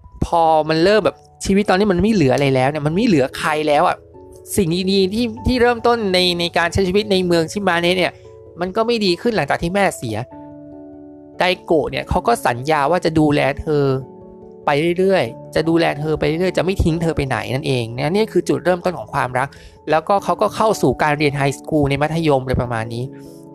[0.41, 3.97] อมันเริ่มแบบชีวิตตอนนี้มันไม่เหลืออะไรแล้วเนี่ยมันไม่เหลือใครแล้วอะ
[4.57, 8.13] สิ่งดีๆที่ที่เริ่มต้นในในการใช้ชีวิตในเมืองชิมาเนะเนี่ย
[8.61, 10.17] มันก็ไม่ดีขึ้นหลังจากที่แม่เสีย
[11.39, 13.85] ไดโกะเนี่ยเขาก็สัญญาว่าจะดูแลเธอ
[14.67, 19.49] ไปเรื่อยๆ จะดูแลเธอไปเรื่อยๆ จะไม่ทิ้งเธอไปไหนนั่นเองนะนี่คือจุดเริ่มต้นของความรัก
[19.91, 23.05] แล้วก็เขาก็เข้าสู่การเรียนไฮสคูลในมัธยมเลยประมาณนี้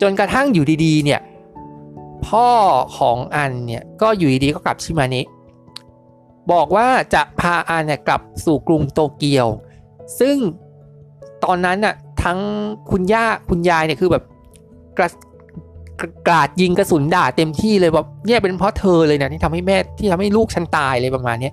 [0.02, 1.20] จนกระทั่งอยู่ดีๆ เนี่ย
[2.26, 2.48] พ่อ
[2.98, 5.26] ของอันเนี่ย ก็อยู่ดีๆ ก็กลับชิมาเนะ
[6.52, 9.46] บอกว่าจะพาอันเนี่ยกลับสู่กรุงโตเกียว
[10.20, 10.36] ซึ่ง
[11.44, 12.38] ตอนนั้นน่ะทั้ง
[12.90, 14.24] คุณย่าคุณยายเนี่ยคือแบบ
[14.98, 15.08] กระ
[16.26, 21.50] กราดยิงกระสุนด่าเต็มที่เลยแบบเนี่ยเป็นเพราะเธอเลยนะที่ทำให้แม่ที่ทำให้ลูกฉันตายเลยประมาณนี้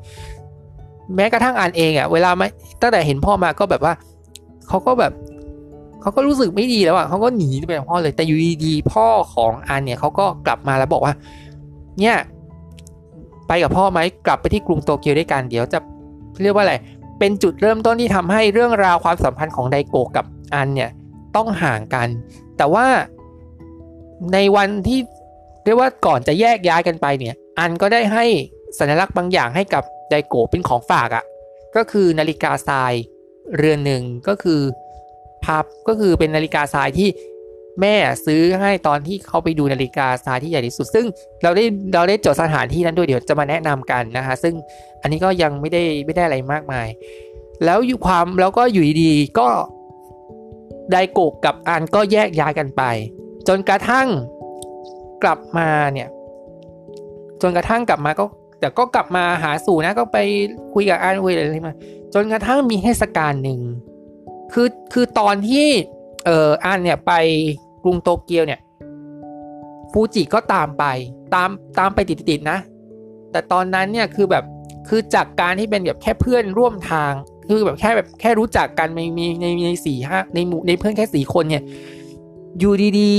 [1.15, 2.47] แม้กระทั่งอันเองอะ่ะเวลาไม่
[2.81, 3.93] ตั้งแต่เห็นพ่อมาก็แบบว่า
[4.67, 5.13] เขาก็แบบ
[6.01, 11.13] เขาก็รู้สึกไม่ดีแล้วอะ่ะเขาก็หนีไปกับพ่อเลยแต่อยู่ดีๆพ่อของอันเนี่ยเขาก็กลับมาแล้วบอกว่า
[11.99, 12.15] เนี่ย
[13.47, 15.79] ไปกับพ่อไหมกลับไปที่กรุงโตเกียวด้วยกันเดี๋ยวจะ
[16.41, 16.75] เรียกว่าอะไร
[17.19, 20.89] เป็นจุดเริ่มต้นที่ทำให้เรื่องราวความสัมพันธ์ของไดโกะกับอันเนี่ย
[21.35, 22.07] ต้องห่างกัน
[22.57, 22.87] แต่ว่า
[24.33, 24.99] ในวันที่
[25.65, 28.25] เรียกว่าก่อนจะแยกย้ายกันไปเนี่ย อันก็ได้ให้
[28.79, 31.23] สัญลักษณ์บางอย่างให้กับไดโกะเป็นของฝากอะ่ะ
[31.75, 32.93] ก็คือนาฬิกาทราย
[33.57, 34.61] เรือนหนึ่งก็คือ
[35.43, 37.09] ภาพก็คือเป็นนาฬิกาทรายที่
[37.81, 41.05] แม่ซื้อให้ตอนที่เขาไปดูนาฬิกาทรายที่ใหญ่ที่สุด ซึ่ง
[41.43, 44.53] เราได้เราได้จดสถานที่นั้นด้วยเดี๋ยวจะมาแนะนำกันนะคะซึ่ง
[45.01, 46.87] อันนี้ก็ยังไม่ได้ไม่ได้อะไรมากมาย
[47.65, 49.49] แล้วอยู่ความแล้วก็อยู่ดีๆก็
[50.91, 52.83] ไดโกกับอันก็แยกย้ายกันไป
[53.47, 54.07] จนกระทั่ง
[55.23, 56.07] กลับมาเนี่ย
[57.41, 58.25] จนกระทั่งกลับมาก็
[58.59, 60.17] แต่ก็กลับมาหาสู่นะก็ไป
[60.73, 61.75] คุยกับอันคุยอะไรมา
[62.13, 63.59] จนกระทั่งมีเทศกาลหนึ่ง
[64.53, 65.67] คือคือตอนที่
[66.25, 67.13] เอออันเนี่ยไป
[67.87, 68.59] รุงโตเกียวเนี่ย
[69.91, 70.85] ฟูจิก็ตามไป
[71.35, 72.57] ตามตามไปติดๆนะ
[73.31, 74.43] แต่ตอนนั้นเนี่ยคือแบบ
[74.87, 77.13] คือจากการที่เป็นแบบแค่เพื่อนร่วมทาง
[77.47, 81.63] คือแบบแค่แบบแค่รู้จักกันในมีในในสี่ห้าในหมู่ในเพื่อนแค่สี่คนเนี่ย
[82.59, 83.13] อยู่ดี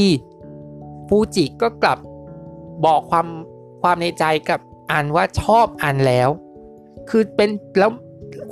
[0.55, 1.99] ๆฟูจิก็กลับ
[2.85, 3.27] บอกความ
[3.83, 6.29] ความในใจกับอันว่าชอบอันแล้ว
[7.09, 7.91] คือเป็นแล้ว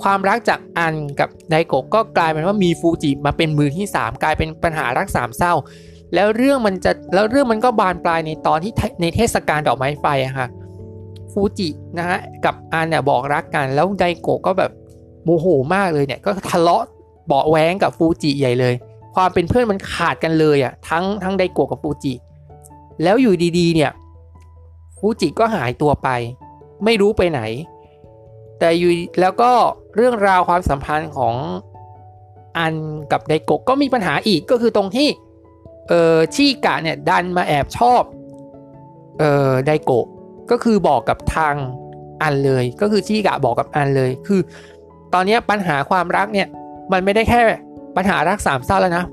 [0.02, 5.52] ความรักจากอันกับไดโกะก็กลายเป็นว่ามีฟูจิมาเป็นมือที่ 3 กลายเป็นปัญหารักสามเศร้า
[6.14, 10.48] แล้วเรื่องมันจะแล้วเรื่องมันก็บานปลายในตอนที่ในเทศกาลดอกไม้ไฟอะค่ะ
[11.32, 14.70] ฟูจินะฮะกับอันเนี่ยบอกรักกันแล้วไดโกะก็แบบ
[15.24, 16.82] โมโหมากเลยเนี่ยก็ทะเลาะ
[17.26, 18.74] เบาแว้งกับฟูจิใหญ่เลย
[19.14, 22.12] ความเป็นเพื่อนมันขาดกันเลยอะทั้งทั้งไดโกะกับฟูจิ
[23.02, 23.90] แล้วอยู่ดีๆ เนี่ย
[24.98, 26.08] ฟูจิก็หายตัวไป
[26.84, 27.40] ไม่รู้ไปไหน
[28.58, 29.50] แต่อยู่แล้วก็
[29.96, 31.34] เรื่องราวความสัมพันธ์ของ
[32.58, 32.74] อัน
[33.12, 35.08] กับไดโกะก็มีปัญหาอีกก็คือตรงที่
[35.88, 38.02] เออชีกะเนี่ยดันมาแอบชอบ
[39.18, 40.06] เออไดโกะ
[40.50, 41.54] ก็คือบอกกับทาง
[42.22, 44.40] อันเลย ก็คือชีกะบอกกับอันเลย คือ
[45.14, 46.48] ตอนนี้ปัญหาความรักเนี่ย
[46.92, 47.40] มันไม่ได้แค่
[47.96, 49.04] ปัญหารักสามเศร้าแล้วนะ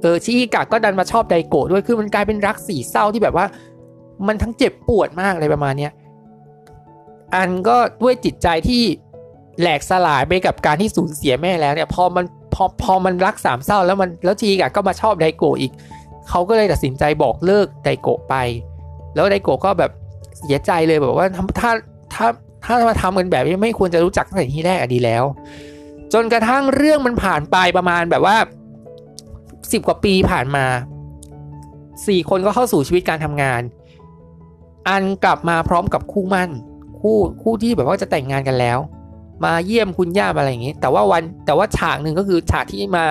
[0.00, 3.46] เออชิกะก็ดันมาชอบไดโกะด้วยคือมันกลายเป็นรักสี่เศร้าที่แบบว่า
[4.26, 5.92] มันทั้งเจ็บปวดมากเลยประมาณเนี้ย
[7.34, 8.82] อันก็ด้วยจิตใจที่
[9.60, 15.72] แหลกสลายไปกับการที่สูญเสียแม่แล้วเนี่ยพอมัน พอพอมันรักสามเศร้าแล้วมันแล้วชิอิกะก็มาชอบไดโกะอีก
[16.28, 18.34] เขาก็เลยตัดสินใจบอกเลิกไดโกะไป
[19.14, 19.90] แล้วไดโกะก็แบบ
[20.38, 21.26] เสียใจเลยแบบว่า
[21.60, 21.70] ถ้า
[22.14, 22.26] ถ้า
[22.64, 25.24] ถ้ามาทำกันแบบนี้ไม่ควรจะรู้จักตั้งแต่ที่แรกอะดีแล้ว
[26.12, 28.36] จนกระทั่งเรื่องมันผ่านไปประมาณแบบว่า
[29.72, 30.66] สิบกว่าปีผ่านมา
[32.06, 33.62] สี่คนก็เข้าสู่ชีวิตการทำงาน
[34.88, 36.50] อันกลับมาพร้อมกับคู่มั่น
[37.00, 38.78] คู่คู่ที่แบบว่าจะแต่งงานกันแล้ว
[39.44, 43.06] มาเยี่ยมคุณย่าอะไรอย่างนี้ แต่ว่าวันแต่ว่าฉากหนึ่งก็คือฉากที่มา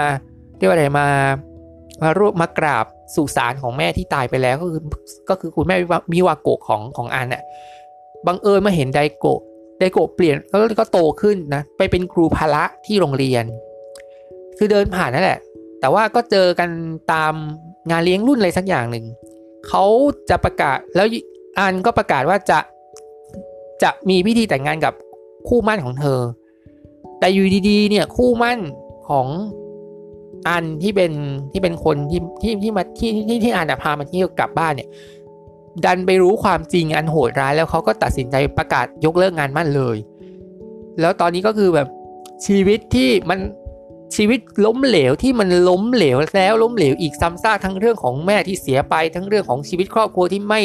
[0.57, 1.07] เรียกว่าอะไรมา
[2.01, 4.81] มารูปมากราบสุสานของแม่ที่ตายไปแล้วก็คือ
[5.29, 5.75] ก็คือคุณแม่
[6.11, 7.43] มิวาโกะของของอันน่ะ
[8.27, 9.39] บังเอิญมาเห็นไดโกะ
[9.79, 13.45] ไดโกะเปลี่ยนแล้วก็โตขึ้นนะไปเป็นครูพละที่โรงเรียน
[14.57, 15.39] คือเดินผ่านนั่นแหละ
[15.79, 16.69] แต่ว่าก็เจอกัน
[17.13, 17.33] ตาม
[17.89, 19.05] งานเลี้ยงรุ่นอะไรสักอย่างหนึ่ง
[19.67, 19.83] เขา
[20.29, 21.07] จะประกาศแล้ว
[21.59, 22.59] อันก็ประกาศว่าจะ
[23.83, 24.93] จะมีพิธีแต่งงานกับ
[25.47, 26.19] คู่มั่นของเธอ
[27.19, 28.59] แต่อยู่ดีๆ เนี่ยคู่มั่น
[29.09, 29.27] ของ
[30.47, 31.11] อันที่เป็น
[31.51, 34.89] ที่เป็นคนที่ที่ที่มาที่ที่ที่อันพามาที่กลับบ้านเนี่ย
[35.85, 39.97] ดันไปรู้ความจริงอันโหดร้ายแล้วเขาก็ตัดสินใจประกาศยกเลิกงานมั่นเลย
[40.99, 41.87] แล้วตอนนี้ก็คือแบบ
[42.45, 43.39] ชีวิตที่มัน
[44.15, 50.61] ชีวิตล้มเหลวที่มันล้มเหลวแล้วล้มเหลวอีกซ้ำซากทั้งเรื่องของแม่ที่เสียไปทั้งเรื่องของชีวิตครอบครัวที่ไม่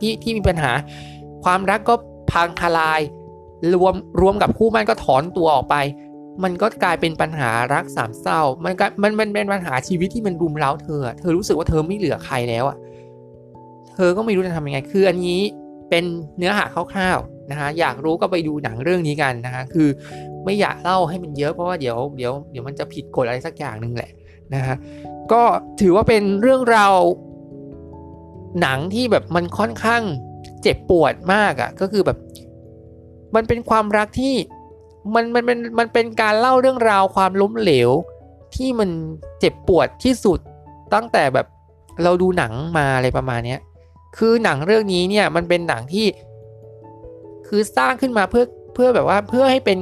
[0.00, 0.72] ที่ที่มีปัญหา
[1.44, 1.94] ความรักก็
[2.32, 3.00] พังทลาย
[3.74, 5.76] รวมรวมกับคู่มั่นก็ถอนตัวออกไป
[6.44, 12.76] มันก็กลายเป็นปัญหารักสามเศร้า มันก็มันมันเป็นปัญหาชีวิตที่มันรุมเร้าเธอ เธอรู้สึกว่าเธอไม่เหลือใครแล้วอะ
[13.94, 15.40] เธอก็ไม่รู้จะทำยังไง คืออันนี้
[15.90, 16.04] เป็น
[16.38, 19.88] เนื้อหาคร่าวๆนะฮะ อยากรู้ก็ไปดูหนังเรื่องนี้กันนะฮะ คือ
[20.44, 24.10] ไม่อยากเล่าให้มันเยอะเพราะว่าเดี๋ยวเดี๋ยวเดี๋ยวมันจะผิดกฎอะไรสักอย่างหนึ่งแหละ
[24.54, 24.76] นะฮะ
[25.32, 25.42] ก็
[25.80, 26.96] ถือว่าเป็นเรื่องราว
[28.60, 30.02] หนังที่แบบมันค่อนข้าง
[30.62, 32.18] เจ็บปวดมากอะ่ะก็คือแบบ
[33.34, 34.34] มันเป็นความรักที่
[35.14, 37.90] มันมันเป็นมันเป็นการเล่าเรื่องราวความล้มเหลว
[38.54, 38.90] ที่มัน
[39.40, 40.38] เจ็บปวดที่สุด
[40.94, 41.46] ตั้งแต่แบบ
[42.02, 43.56] เราดูหนังมาอะไรประมาณนี้
[44.16, 46.06] คือหนังเรื่องนี้เนี่ยมันเป็นหนังที่
[47.48, 49.78] คือสร้างขึ้นมาเพื่อเพื่อแบบว่าเพื่อให้เป็น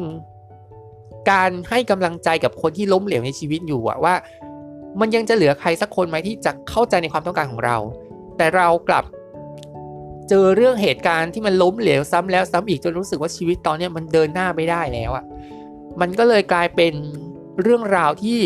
[1.31, 4.15] การให้กำลังใจกับคนที่ล้มเหลวในชีวิตอยู่อะว่า
[5.01, 7.77] มันยังจะเหลือใครสักคนไหมที่จะเข้าใจในความต้องการของเรา
[8.37, 9.05] แต่เรากลับ
[10.29, 15.25] เจอเรื่องเหตุการณ์ที่มันล้มเหลวซ้ำแล้วซ้ำอีกจนรู้สึกว่าชีวิตตอนนี้มันเดินหน้าไม่ได้แล้วอะ
[16.01, 16.95] มันก็เลยกลายเป็น
[17.63, 18.41] เรื่องราวที่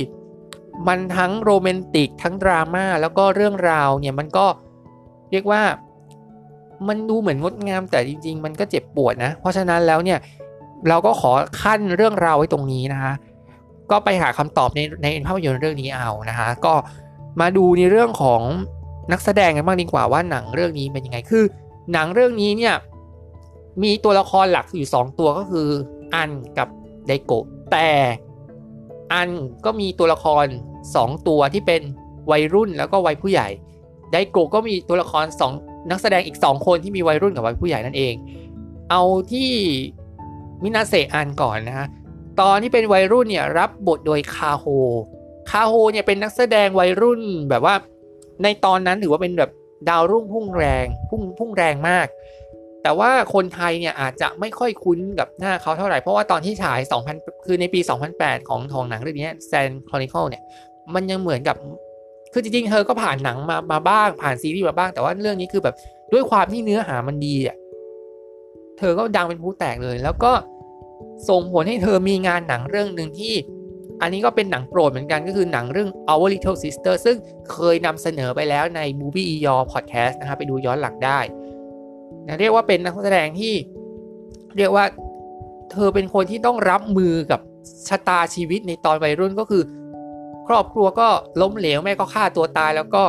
[0.89, 4.47] มันทั้งโรแมนติกทั้งดราม่าแล้วก็เรื่องราวเนี่ยมันก็
[5.31, 5.63] เรียกว่า
[6.89, 10.19] มันดูเหมือนงดงามแต่จริง ๆ มันก็เจ็บปวดนะ เพราะฉะนั้นแล้วเนี่ย
[10.89, 13.13] เราก็ขอขั้นเรื่องราวไว้ตรงนี้นะคะ
[13.91, 16.75] ก็ไปหาคำตอบในในภาพยนตร์เรื่องนี้เอานะคะ ก็
[17.41, 18.43] มาดูในเรื่องของ
[19.13, 21.45] นักแสดงกันบ้างดีกว่าว่าหนังเรื่องนี้เป็นยังไงคือ
[21.93, 22.75] หนังเรื่องนี้เนี่ย
[23.83, 25.69] มีตัวละครหลักอยู่ 2 ตัวก็คือ
[26.15, 26.69] อันกับ
[27.07, 27.89] ไดโกะแต่
[29.13, 29.29] อัน
[29.65, 30.47] ก็มีตัวละคร
[30.87, 31.83] 2 ตัวที่เป็น
[32.31, 33.49] วัยรุ่นแล้วก็วัยผู้ใหญ่
[34.13, 35.25] ไดโกะก็มีตัวละคร
[35.59, 38.15] 2 นักแสดงอีก 2 คนที่มีวัยรุ่นกับวัยผู้ใหญ่นั่นเอง
[38.91, 39.51] เอาที่
[40.63, 41.87] มินาเซอันก่อนนะฮะ
[42.41, 44.65] ตอนที่เป็นวัยรุ่นเนี่ยรับบทโดยคาโฮ
[45.51, 47.75] คาโฮเนี่ยเป็นนักแสดงวัยรุ่นแบบว่า
[48.43, 49.51] ในตอนนั้นถือว่าเป็นแบบ
[49.89, 52.07] ดาวรุ่งพุ่งแรงพุ่งพุ่งแรงมาก
[52.83, 56.81] แต่ว่าคนไทยเนี่ยอาจจะไม่ค่อยคุ้นกับหน้าเขาเท่าไหร่ เพราะว่าตอนที่ฉาย
[57.13, 57.81] 2000 คือในปี
[58.15, 60.43] 2008 ของทองหนังเรื่องนี้แซนคอนิคลเนี่ย
[60.95, 61.57] มันยังเหมือนกับ
[62.33, 65.75] คือจริงๆ เธอก็ผ่านหนังมามาบ้าง ผ่านซีรีส์มาบ้าง แต่ว่าเรื่องนี้คือแบบ
[66.13, 67.57] ด้วยความที่เนื้อหามันดีอะ
[68.79, 70.33] เธอก็ดังเป็นผู้แตกเลย แล้วก็
[71.29, 73.35] ส่งผลให้เธอมีงานหนังเรื่องหนึ่งที่
[74.03, 77.17] อันนี้ก็เป็นหนังโปรดเหมือนกันก็คือหนังเรื่อง Our Little Sister ซึ่ง
[77.53, 81.19] เคยนำเสนอไปแล้วใน Movie e y o r Podcast นะครับไปดูย้อนหลังได้
[82.27, 83.55] นะเรียกว่าเป็นนักแสดงที่
[84.57, 84.85] เรียกว่า
[85.73, 87.41] เธอเป็นคนที่ต้องรับมือกับ
[87.89, 89.63] ชะตาชีวิตในตอนวัยรุ่นก็คือ
[90.49, 91.09] ครอบครัวก็
[91.41, 93.03] ล้มเหลวแม่ก็ฆ่าตัวตาย แล้วก็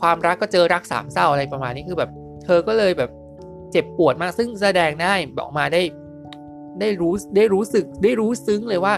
[0.00, 2.10] ความรักก็เจอรักสามเศร้าอะไรประมาณนี้คือแบบ
[2.44, 3.10] เธอก็เลยแบบ
[3.72, 5.82] เจ็บปวดมากซึ่งแสดงได้บอกมาได้
[6.80, 8.94] ได้รู้ได้รู้สึกได้รู้ซึ้งเลยว่า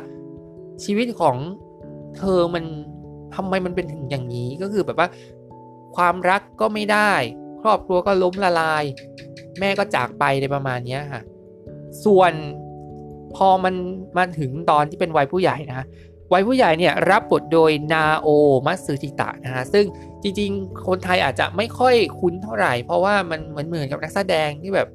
[0.84, 1.36] ชีวิตของ
[2.16, 2.64] เธอมัน
[3.34, 5.08] ทำไมมันเป็นถึงอย่างนี้ก็คือแบบว่า
[5.96, 7.12] ความรักก็ไม่ได้
[7.62, 8.84] ครอบครัวก็ล้มละลาย
[9.60, 11.22] แม่ก็จากไปในประมาณนี้ค่ะ
[12.04, 12.32] ส่วน
[13.36, 13.74] พอมัน
[14.16, 15.86] มาถึงตอนที่เป็นวัยผู้ใหญ่นะ
[16.32, 18.28] วัยผู้ใหญ่เนี่ยรับบทโดยนาโอ
[18.66, 19.84] มัสึจิตะนะฮะซึ่ง
[20.22, 24.88] จริงๆ คนไทยอาจจะไม่ค่อยคุ้นเท่าไหร่ เพราะว่ามันเหมือนเหมือนกับนักแสดงที่แบบ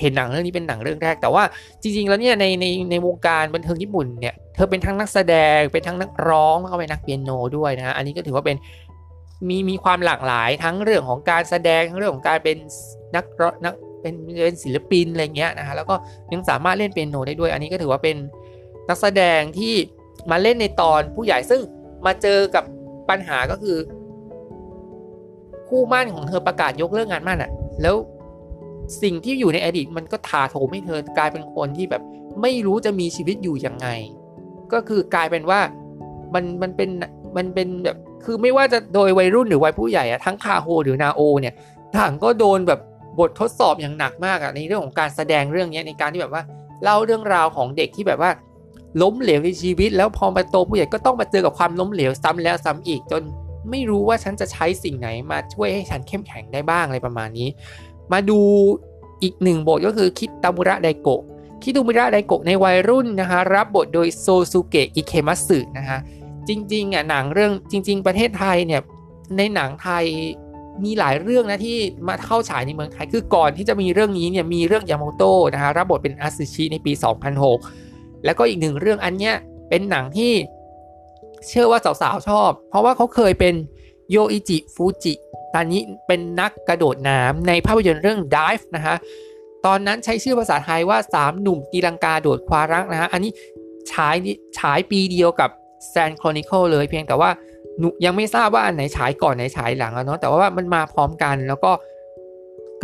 [0.00, 1.42] เห็นหนังเรื่องนี้เป็นหนังเรื่องแรก แต่ว่า
[1.82, 8.56] จริง ๆ แล้วเนี่ยในในในวงการบันเทิงญี่ปุ่นเนี่ยเธอเป็นทั้งนักแสดงเป็นทั้งนักร้องแล้วก็เป็นนักเปียโนด้วยนะฮะอันนี้ก็ถือว่าเป็น
[9.48, 12.56] มีมีความหลากหลายทั้งเรื่องของการแสดงทั้งเรื่องของการเป็น
[13.16, 15.94] นักร้องนักเป็นเป็นศิลปินอะไรเงี้ยนะฮะแล้วก็
[16.32, 18.16] ยังสามารถเล่นเปียโนได้ด้วย อันนี้ก็ถือว่าเป็น
[18.88, 19.74] นักแสดงที่
[20.30, 21.60] มาเล่นในตอนผู้ใหญ่ซึ่ง
[22.06, 22.64] มาเจอกับ
[23.08, 23.76] ปัญหาก็คือ
[25.68, 27.50] คู่มั่นของเธอประกาศยกเลิกงานมั่นอะ่ะ
[27.82, 27.94] แล้ว
[29.02, 32.02] สิ่งที่อยู่ในอดีตมันก็ถาโถมให้เธอกลายเป็นคนที่แบบ
[32.42, 33.88] ไม่รู้จะมีชีวิตอยู่ยังไง
[34.72, 35.60] ก็คือกลายเป็นว่า
[36.34, 36.90] มันมันเป็น
[37.36, 41.54] มันเป็นแบบคือไม่ว่าจะโดยวัยรุ่นหรือวัยผู้ใหญ่อะทั้งคาโฮหรือนาโอเนี่ย
[41.96, 42.80] ต่างก็โดนแบบ
[43.18, 46.44] บททดสอบอย่างหนักมากอะในเรื่องของการแสดงเรื่องนี้ในการที่แบบว่า
[46.82, 48.30] เล่าเรื่องราวของเด็กที่แบบว่า
[49.02, 53.22] ล้มเหลวในชีวิต แล้วพอมาโตผู้ใหญ่ก็ต้องมาเจอกับความล้มเหลวซ้ำแล้วซ้ำอีกจน
[53.70, 57.48] ไม่รู้ว่าฉันจะใช้สิ่งไหนมาช่วยให้ฉันเข้มแข็งได้บ้างอะไรประมาณนี้
[58.12, 58.40] มาดู
[59.22, 61.22] อีกหนึ่งบทก็คือคิตามุระไดโกะ
[61.62, 65.98] คิตามุระไดโกะในวัยรุ่นนะคะรับบทโดยโซซูเกะอิเคมัสึนะคะ
[66.48, 68.80] จริงๆอะหนังเรื่องจริง ๆ ประเทศไทยเนี่ย
[69.36, 70.04] ในหนังไทย
[70.84, 76.92] มีหลายเรื่องนะที่มาเข้าฉายในเมืองไทย คือก่อนที่จะมีเรื่องนี้เนี่ยมีเรื่องยาโมโตะนะคะรับบทเป็นอาซึชิในปี
[77.58, 79.34] 2006 แล้วก็อีกหนึ่งเรื่องอันเนี้ย
[79.68, 80.32] เป็นหนังที่
[81.48, 83.54] เชื่อว่าสาวๆชอบ เพราะว่าเขาเคยเป็น
[84.10, 85.14] โยอิจิฟูจิ
[85.54, 88.96] ตอนนี้เป็นนักกระโดดน้ำในภาพยนตร์เรื่อง Dive นะฮะ
[89.66, 93.30] ตอนนั้นใช้ชื่อภาษาไทยว่า 3 หนุ่มตีลังกาโดดควารักนะฮะอันนี้
[93.92, 94.16] ฉาย
[94.58, 95.50] ฉายปีเดียวกับ
[95.92, 97.30] Sand Chronicle เลยเพียงแต่ว่า
[98.04, 101.72] ยังไม่ทราบว่าอันไหนฉายก่อนไหนฉายหลังอะเนาะแต่ว่ามันมาพร้อมกันแล้วก็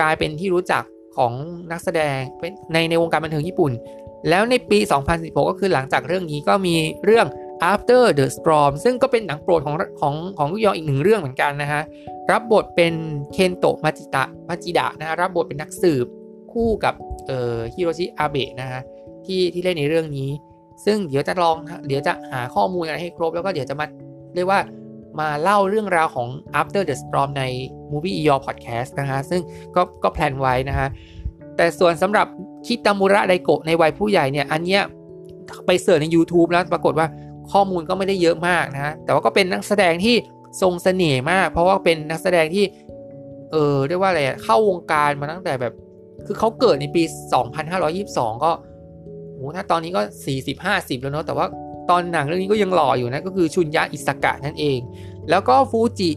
[0.01, 0.83] กลายเป็นที่รู้จัก
[1.17, 1.33] ของ
[1.71, 2.19] นักแสดง
[2.73, 3.73] ในในวงการบันเทิงญี่ปุ่น
[4.29, 4.79] แล้วในปี
[5.15, 7.27] 2016 ก็คือหลังจากเรื่องนี้ก็มีเรื่อง
[7.73, 11.83] After the Storm ซึ่งก็เป็นหนังโปรดของของของยุยองอีกหนึ่งเรื่องเหมือนกันนะฮะ
[12.31, 12.95] รับบทเป็น
[13.33, 16.07] เคนโตะมาจิตะมาจิดะนะรับบทเป็นนักสืบ
[16.53, 16.95] คู่กับ
[17.27, 18.81] เอ่อฮิโรชิอาเบะนะฮะ
[19.27, 20.31] ที่ที่เล่นในเรื่องนี้
[20.85, 23.87] ซึ่งเดี๋ยวจะลองเดี๋ยวจะหาข้อมูลอะไรให้ครบ แล้วก็เดี๋ยวจะมา
[24.35, 24.61] เรียกว่า
[25.21, 26.29] มาเล่าเรื่องราวของ
[26.61, 27.45] After the Storm ใน
[27.91, 29.41] Movie Your Podcast นะฮะ ซึ่ง
[29.77, 30.89] ก็ก็แพลนไว้นะฮะ
[31.57, 32.27] แต่ส่วนสำหรับ
[32.67, 34.83] คิตามุระไดโกะในวัยผู้ใหญ่เนี่ย อันเนี้ย
[35.67, 37.07] ไปเสิร์ชใน YouTube แล้วปรากฏว่า
[37.53, 40.15] ข้อมูลก็ไม่ได้เยอะมากนะฮะแต่ว่าก็เป็นนักแสดงที่
[40.63, 42.65] ทรงเสน่ห์มาก เพราะว่าเป็นนักแสดงที่
[43.53, 45.75] เออเรียกว่าอะไรเข้าวงการมาตั้งแต่แบบ
[46.27, 47.03] คือเขาเกิดในปี
[47.73, 48.51] 2522 ก็
[49.35, 50.03] โหถ้าตอนนี้ก็
[50.53, 51.47] 40-50 แล้วเนาะ แต่ว่า
[51.91, 54.79] ตอนหนังเรื่องนี้ก็ยังหล่ออยู่นะ ก็คือชุนยะอิสกะนั่นเอง
[55.31, 56.11] แล้วก็ฟูจิ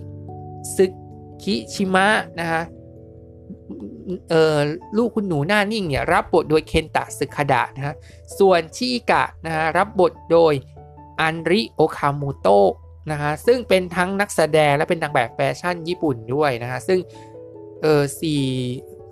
[0.75, 0.85] ซึ
[1.43, 2.07] คิชิมะ
[2.39, 2.61] นะฮะ
[4.29, 4.57] เอ่อ
[4.97, 7.95] ลูกคุณหนูหน้านิ่งเนี่ยรับบทโดยเคนตะสึคดะนะฮะ
[8.39, 10.53] ส่วนชิกะนะฮะรับบทโดย
[11.21, 12.71] อันริโอคามุโตะ
[13.11, 16.99] นะฮะซึ่งเป็นทั้งนักแสดงและเป็นนางแบบแฟชั่นญี่ปุ่นด้วยนะฮะซึ่ง
[17.81, 18.43] เออสี่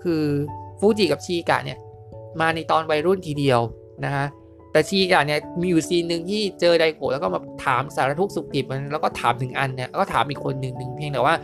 [0.04, 0.24] คือ
[0.80, 1.78] ฟูจิกับชิกะเนี่ย
[2.40, 3.60] มาในตอนวัยรุ่นทีเดียว
[4.06, 4.26] นะฮะ
[4.72, 11.36] แต่ชีกะเนี่ยมีอยู่ซีนหนึ่งที่เจอไดโกะแล้วก็มาถามสารทุกสุขดิบมันแล้วก็ถามถึงอันเนี่ยแล้วก็ถามอีกคนหนึ่งหนึ่งเพียงแต่ว่า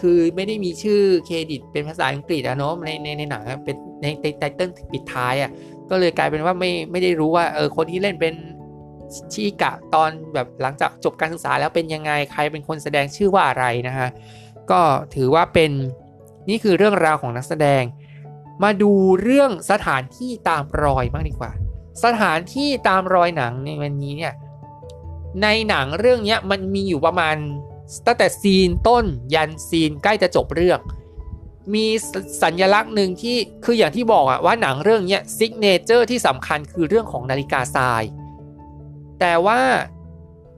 [0.00, 5.50] คือไม่ได้มีชื่อเครดิตเป็นภาษาอังกฤษอะเนาะในในในหนังเป็นในในไตเติ้ลปิดท้ายอะ
[5.90, 8.34] ก็เลยกลายเป็นว่าไม่ไม่ได้รู้ว่าเออคนที่เล่นเป็น
[9.32, 14.08] ชีกะตอนแบบหลังจากจบการศึกษาแล้วเป็นยังไงใครเป็นคนแสดงชื่อว่าอะไรนะฮะ
[14.70, 14.80] ก็
[15.14, 15.70] ถือว่าเป็น
[16.48, 17.82] นี่คือเรื่องราวของนักแสดง
[18.62, 21.52] มาดูเรื่องสถานที่ตามรอยมากดีกว่า
[22.04, 24.32] สถานที่ตามรอยหนังในวันนี้เนี่ย
[25.42, 27.36] ในหนังเรื่องนี้มันมีอยู่ประมาณ
[28.06, 30.80] ตั้งแต่ scene ต้นยัน scene ใกล้จะจบเรื่อง
[31.74, 31.86] มี
[32.42, 38.02] สัญลักษณ์หนึ่งที่คืออย่างที่บอกอะว่าหนังเรื่องนี้ signature ที่สำคัญคือเรื่องของนาฬิกาทราย
[39.20, 39.60] แต่ว่า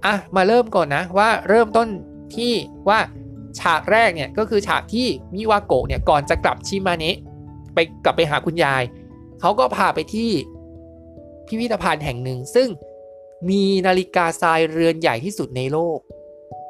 [0.04, 1.88] อะมาเริ่มก่อนนะว่าเริ่มต้น
[2.36, 2.52] ที่
[2.88, 2.98] ว่า
[3.60, 7.16] ฉากแรกเนี่ยก็คือฉากที่มิวาโกะเนี่ยก่อนจะกลับชิมาเนะ
[7.74, 8.82] ไปกลับไปหาคุณยาย
[9.40, 10.30] เขาก็พาไปที่
[11.46, 12.68] พิพิธภัณฑ์แห่งหนึ่ง ซึ่ง
[13.50, 15.98] มีนาฬิกาทรายเรือนใหญ่ที่สุดในโลก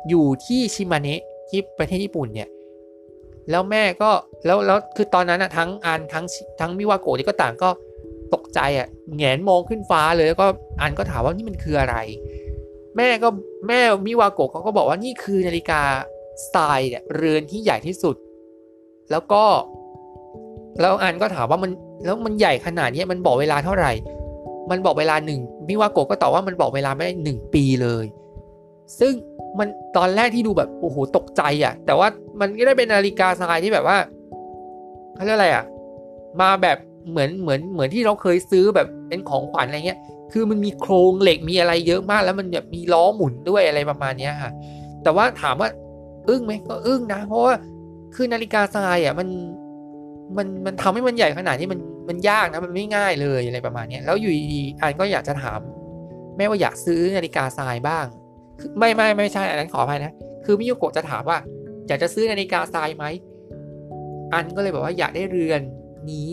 [0.08, 2.48] อยู่ที่ชิมาเนะที่ประเทศญี่ปุ่นเนี่ย
[3.50, 4.10] แล้วแม่ก็
[4.46, 6.24] แล้วแล้วคือตอนนั้นอะทั้งอันทั้ง
[6.60, 7.68] ทั้งมิวาโกะนี่ก็ต่างก็
[8.34, 10.46] ตกใจอะแงนมองขึ้นฟ้าเลยแล้วก็
[10.80, 11.96] อันก็ถามว่านี่มันคืออะไร
[12.96, 13.28] แม่ก็
[13.68, 15.82] แม่มิวาโกะเขาก็บอกว่านี่คือนาฬิกา
[16.54, 18.16] ทรายเนี่ยเรือนที่ใหญ่ที่สุด
[19.10, 19.42] แล้วก็
[20.80, 21.70] แล้วอันก็ถามว่ามัน
[22.04, 23.92] แล้วมันใหญ่ขนาดนี้มันบอกเวลาเท่าไหร่
[24.70, 28.04] มันบอกเวลาหนึ่งมิวาโกะก็ตอบว่ามันบอกเวลาไม่ได้หนึ่งปีเลย
[29.00, 29.12] ซึ่ง
[29.58, 32.08] มันตอนแรกที่ดูแบบโอ้โหตกใจอะ่ะ แต่ว่า
[32.40, 33.98] มันก็ได้เป็นนาฬิกาทรายที่แบบว่า
[35.14, 35.64] เขาเรียกอะไรอะ่ะ
[36.40, 36.78] มาแบบ
[37.10, 40.00] เหมือนเหมือนเหมือนที่เราเคยซื้อแบบเป็นของขวัญอะไรเงี้ย
[40.32, 44.50] คือมันมีโครงเหล็กมีอะไรเยอะมาก แล้วมันแบบมีล้อหมุนด้วยอะไรประมาณนี้ค่ะ
[45.02, 45.68] แต่ว่าถามว่า
[46.28, 47.54] อึ้งไหมก็อึ้งนะ เพราะว่า
[48.14, 49.28] คือนาฬิกาทรายอะมัน
[50.36, 55.58] มันมันทำให้มันใหญ่ขนาดนี้มันมันยากนะมันไม่ง่ายเลยอะไรประมาณนี้แล้วอยู่ดีๆอันก็อยากจะถาม
[56.36, 58.06] แม่ว่าอยากซื้อนาฬิกาทรายบ้าง
[58.78, 60.12] ไม่ไม่ไม่ใช่อันนั้นขออภัยนะ
[60.44, 61.38] คือมิโยโกะจะถามว่า
[61.88, 63.04] อยากจะซื้อนาฬิกาทรายไหม
[64.32, 65.60] อันก็เลยบอกว่าอยากได้เรือน
[66.10, 66.30] นี้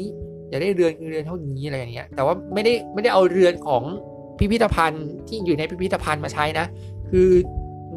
[0.54, 3.84] อยากได้เรือนเรือนเท่านี้อะไรอย่างเงี้ย แต่ว่าไม่ได้ไม่ได้เอาเรือนของ
[4.40, 6.66] พิพิธภัณฑ์ที่อยู่ในพิพิธภัณฑ์มาใช้นะ
[7.12, 7.30] คือ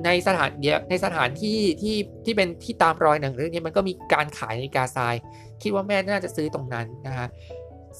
[0.04, 5.14] ในสถานเดียในสถานที่ที่ที่เป็นที่ตามรอยหนังเรื่องนี้มันก็มีการขายนาฬิกาทราย
[5.62, 7.26] คิดว่าแม่น่าจะซื้อตรงนั้นนะฮะ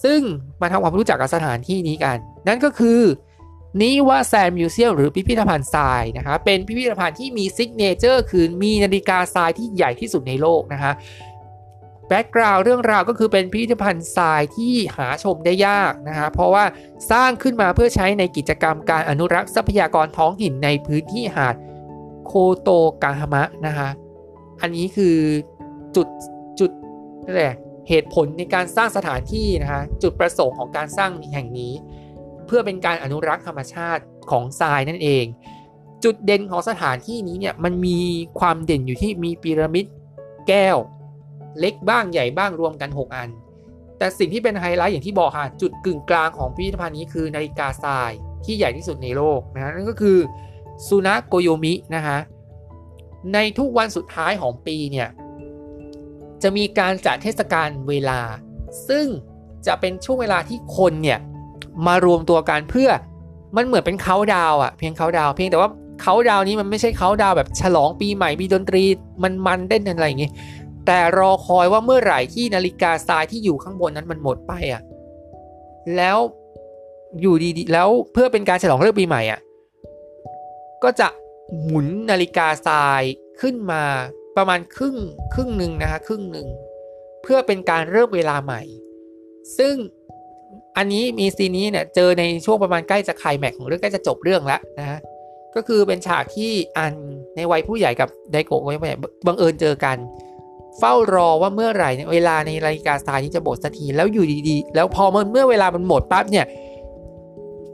[0.05, 0.21] ซึ่ง
[0.61, 2.17] มาทำความรู้จักกับสถานที่นี้กัน
[2.49, 3.01] นั่นก็คือ
[3.83, 10.93] Nima Sand Museum หรือพิพิธภัณฑ์ทรายนะคะเป็นพิพิธภัณฑ์ที่มี signature คือมีนาฬิกาทรายที่ใหญ่ที่สุดในโลกนะคะ
[12.09, 16.65] background เรื่องราวก็คือเป็นพิพิธภัณฑ์ทรายที่หาชมได้ยากนะคะเพราะว่า
[17.11, 21.55] สร้างขึ้นมาเพื่อใช้ในกิจกรรมการอนุรักษ์ทรัพยากรท้องถิ่นในพื้นที่หาด
[22.27, 22.69] โคโต
[23.03, 23.89] กาฮามะนะคะ
[24.61, 25.17] อันนี้คือ
[25.97, 26.09] จุด
[26.61, 26.71] จุด
[27.25, 27.47] อะไร
[27.89, 31.73] เหตุผลในการสร้างสถานที่นะคะจุดประสงค์ของการสร้างแห่งนี้
[32.47, 35.25] เพื่อเป็นการอนุรักษ์ธรรมชาติของทรายนั่นเอง
[36.05, 37.99] จุดเด่นของสถานที่นี้เนี่ยมันมี
[38.41, 39.87] ความเด่นอยู่ที่มีพีระมิด
[40.49, 40.77] แก้ว
[41.61, 43.29] เล็กบ้างใหญ่บ้างรวมกัน 6 อัน
[43.99, 48.11] แต่สิ่งที่เป็นไฮไลท์อย่างที่บอกค่ะจุดกึ่งกลางของพิพิธภัณฑ์นี้คือนาฬิกาทราย
[48.45, 50.19] ที่ใหญ่ที่สุดในโลกนะนั่นก็คือ
[50.87, 52.19] ซูนะโกโยมินะคะ
[53.35, 55.09] ในทุกวันสุดท้ายของปีเนี่ย
[56.43, 58.21] จะมีการจัดเทศกาลเวลา
[58.89, 59.07] ซึ่ง
[59.67, 61.19] จะเป็นช่วงเวลาที่คนเนี่ย
[61.87, 62.91] มารวมตัวกันเพื่อ
[63.57, 65.71] มันเหมือนเป็นเขาดาวอะเพียงเขาดาวเพียงแต่ว่า
[66.03, 68.83] เขาดาวนี้มันไม่ใช่เขาดาวแบบฉลองปีใหม่มีดนตรี
[69.23, 70.31] มันมันเต้นอะไรอย่างงี้
[70.87, 74.83] แต่รอคอยว่าเมื่อไหร่ที่นาฬิกาทรายที่อยู่ข้างบนนั้นมันหมดไปอะ
[75.97, 76.19] แล้ว
[77.21, 79.41] อยู่ดีๆแล้วเพื่อเป็นการฉลองเลิกปีใหม่อะ
[80.83, 81.09] ก็จะ
[81.63, 83.03] หมุนนาฬิกาทราย
[83.41, 83.83] ขึ้นมา
[84.37, 84.97] ประมาณครึ่ง
[85.35, 86.47] ครึ่งหนึ่งนะคะครึ่งหนึ่ง
[87.23, 88.63] เพื่อเป็นการเริ่มเวลาใหม่
[89.59, 89.75] ซึ่ง
[90.77, 94.99] อันนี้มีซีนนี้เนี่ยเจอในช่วงประมาณใกล้จะคลายแม็กของเรื่องใกล้จะจบเรื่องแล้วนะฮะ
[95.55, 96.95] ก็คือเป็นฉากที่อัน
[97.37, 98.97] ในวัยผู้ใหญ่กับไดโกะวัยผู้ใหญ่
[99.27, 99.97] บังเอิญเจอกัน
[100.79, 106.47] เฝ้ารอว่าเมื่อไหร่เวลาในนาฬิกาทรายนี้จะหมดสักทีแล้วอยู่ดีๆ แล้วพอมันเมื่อเวลามันหมดปั๊บเนี่ย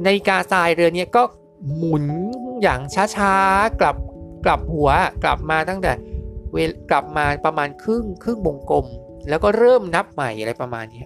[0.06, 1.22] นาฬิกาทรายเรือนี้ก็
[1.76, 2.04] หมุน
[2.62, 2.80] อย่าง
[3.16, 3.96] ช้าๆกลับ
[4.44, 4.90] กลับหัว
[5.24, 5.92] กลับมาตั้งแต่
[6.52, 6.56] เว
[6.90, 8.86] กลับมาประมาณครึ่งครึ่งวงกลม
[9.28, 11.04] แล้วก็เริ่มนับใหม่อะไรประมาณนี้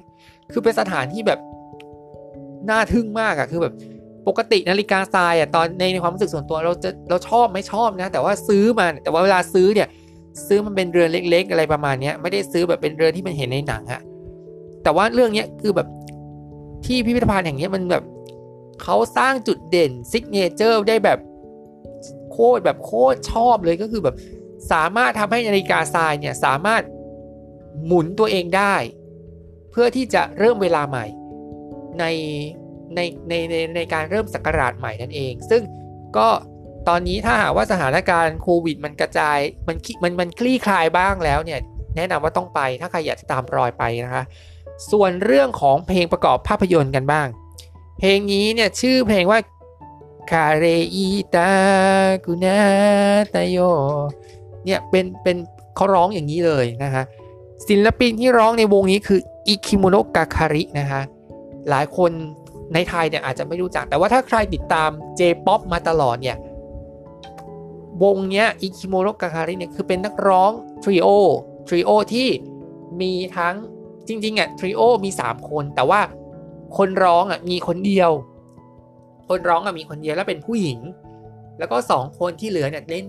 [0.53, 1.41] คือเป็นสถานที่แบบ
[2.71, 3.75] น่าทึ่งมากอะคือแบบ
[4.29, 9.89] ปกตินาฬิกาทรายอะตอนในในความรู้สึกส่วนตัวเราจะเราชอบไม่ชอบนะ แต่ว่าซื้อมาแต่ว่าเวลาซื้อเนี่ย
[10.46, 14.03] ซื้อมันเป็นเรือนเล็ก ๆ อะไรประมาณนี้ไม่ได้ซื้อแบบเป็นเรือนที่มันเห็นในหนังอะ
[14.83, 15.88] แต่ว่าเรื่องนี้คือแบบ
[16.87, 18.05] ที่พิพิธภัณฑ์แห่งนี้มันแบบ
[18.83, 21.18] เขาสร้างจุดเด่น signature ได้แบบ
[22.33, 24.16] โคตรแบบโคตรชอบเลยก็คือแบบ
[24.72, 26.83] สามารถทำให้นาฬิกาทรายเนี่ยสามารถ
[27.87, 28.75] หมุนตัวเองได้
[29.70, 31.07] เพื่อที่จะเริ่มเวลาใหม่
[31.99, 32.05] ใน
[32.94, 35.62] ในในในในการเริ่มสักราชใหม่นั่นเอง ซึ่ง
[36.16, 36.29] ก็
[36.88, 41.61] ตอนนี้ถ้าหากว่าสถานการณ์โควิดมันกระจายมันมันมันคลี่คลายบ้างแล้วเนี่ย
[41.96, 44.25] แนะนำว่าต้องไปถ้าใครอยากตามรอยไปนะคะ
[44.90, 47.27] ส่วนเรื่องของเพลงประกอบภาพยนตร์กันบ้าง
[47.99, 49.40] เพลงนี้เนี่ยชื่อเพลงว่า
[50.31, 51.53] คาเรอิตา
[52.25, 52.61] กุนา
[53.35, 53.59] ตโย
[54.64, 55.37] เนี่ยเป็นเป็น
[55.75, 57.03] เขาร้องอย่างนี้เลยนะคะ
[57.68, 61.01] ศิลปินที่ร้องในวงนี้คืออิคิโมโนกาคารินะคะ
[61.70, 62.11] หลายคน
[62.75, 66.37] ในไทยเนี่ยอาจจะไม่รู้จัก แต่ว่าถ้าใครติดตาม J-POP มาตลอดเนี่ย
[68.03, 70.51] วงเนี้ยอิคิโมโนกาคาริเนี่ยคือเป็นนักร้อง
[70.85, 72.29] trio trio ที่
[73.01, 73.55] มีทั้ง
[74.09, 76.01] จริงๆอะ trio มี 3 คน แต่ว่า
[76.77, 78.11] คนร้องอะมีคนเดียว
[79.29, 80.81] คนร้องอะมีคนเดียวแล้วเป็นผู้หญิง
[81.59, 83.05] แล้วก็ 2 คนที่เหลือเนี่ยเน้น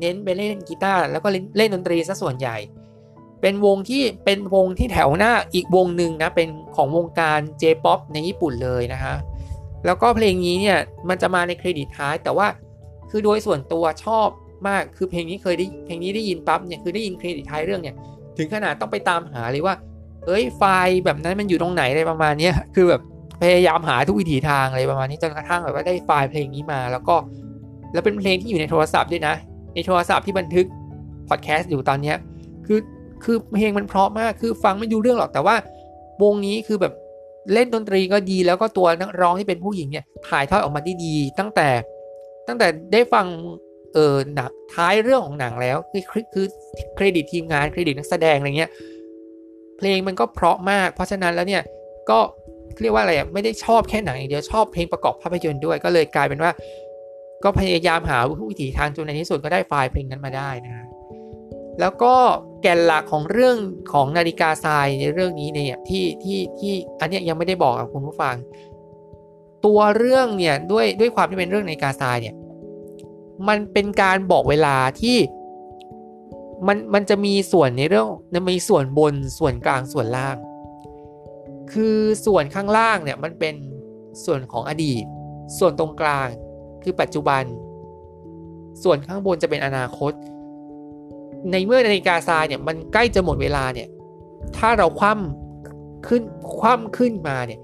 [0.00, 2.56] เน้นไปเล่นกีตาร์แล้วก็เล่นเล่นดนตรีซะส่วนใหญ่
[3.40, 9.14] เป็นวงที่เป็นวงที่แถวหน้าอีกวงหนึ่งนะเป็นของวงการ J-POP ในญี่ปุ่นเลยนะฮะ
[9.84, 12.46] แล้วก็เพลงนี้เนี่ยมันจะมาในเครดิตท้ายแต่ว่า
[13.10, 14.28] คือโดยส่วนตัวชอบ
[14.68, 17.94] มากคือเพลงนี้เคยได้เพลงนี้ได้ยินปั๊บเนี่ยคือได้ยินเครดิตท้ายเรื่องเนี่ย
[18.38, 19.74] ถึงขนาดต้องไปตามหาเลยว่า
[20.26, 23.00] เอ้ยไฟล์แบบนั้นมันอยู่ตรงไหนอะไรประมาณนี้คือแบบ
[23.42, 27.16] พยายามหาทุกวิถีทางอะไรประมาณนี้จนกระทั่งแบบว่าได้ไฟล์เพลงนี้มา แล้วก็
[27.92, 29.34] แล้วเป็นเพลงที่อยู่ในโทรศัพท์ด้วยนะ
[29.74, 30.66] ในโทรศัพท์ที่บันทึก
[31.28, 32.14] พอดแคสต์อยู่ตอนนี้
[32.66, 32.78] คือ
[33.24, 35.56] คือเพลงมันเพราะมากคือฟังไม่ดูเรื่องหรอกแต่ว่า
[36.22, 36.92] วงนี้คือแบบ
[37.52, 41.68] เล่นดนตรีก็ดีแล้วก็ตัวนักร้องที่เป็นผู้หญิงเนี่ยถ่ายทอดออกมาได้ดี ตั้งแต่
[42.48, 43.26] ตั้งแต่ได้ฟัง
[43.94, 46.02] เออหนักท้ายเรื่องของหนังแล้วคือ
[46.34, 46.46] คือ
[46.94, 48.70] เครดิตทีมงานเครดิตนักแสดงอะไรเงี้ย
[49.78, 51.62] เพลงมันก็เพราะมาก เพราะฉะนั้นแล้วเนี่ย
[52.10, 52.18] ก็
[52.82, 56.50] เรียกว่าอะไรอะไม่ได้ชอบแค่หนังอย่างเดียวชอบเพลงประกอบภาพยนตร์ด้วย ก็เลยกลายเป็นว่า
[57.44, 58.18] ก็พยายามหา
[58.50, 60.84] วิธีทางจนในที่สุดก็ได้ไฟล์เพลงนั้นมาได้นะ
[61.80, 62.14] แล้วก็
[62.62, 63.56] แก่นหลักของเรื่อง
[63.92, 68.34] ของนาฬิกาทรายในเรื่องนี้เนี่ยที่ที่ที่อันนี้ยังไม่ได้บอกกับคุณผู้ฟัง
[69.66, 72.34] ตัวเรื่องเนี่ยด้วยด้วยความที่เป็นเรื่องนาฬิกาทรายเนี่ย
[73.48, 75.18] มันเป็นการบอกเวลาที่
[76.66, 80.36] มันมันจะมีส่วนในเรื่องมันมีส่วนบนส่วนกลางส่วนล่าง
[81.72, 81.96] คือ
[82.26, 83.54] ส่วนข้างล่างเนี่ยมันเป็น
[84.24, 85.04] ส่วนของอดีต
[85.58, 86.28] ส่วนตรงกลาง
[86.82, 87.42] คือปัจจุบัน
[88.82, 90.12] ส่วนข้างบนจะเป็นอนาคต
[91.50, 93.88] ในเมื่อนาฬิกาทรายเนี่ยมันใกล้จะหมดเวลาเนี่ย
[94.56, 96.22] ถ้าเราคว่ำขึ้น
[96.58, 97.60] คว่ำขึ้นมาเนี่ย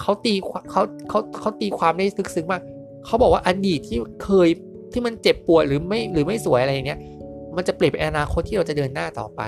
[0.00, 0.34] เขาตี
[0.70, 2.62] เขาเขาเขาตีความได้ลึกซึ้งมาก
[3.04, 4.48] เขาบอกว่าอดีตที่เคย
[4.92, 7.00] ที่มันเจ็บปวดหรือไม่หรือไม่สวยอะไรเนี้ย
[7.56, 9.42] มันจะเปลี่ยนเป็นอนาคตที่เราจะเดินหน้าต่อไป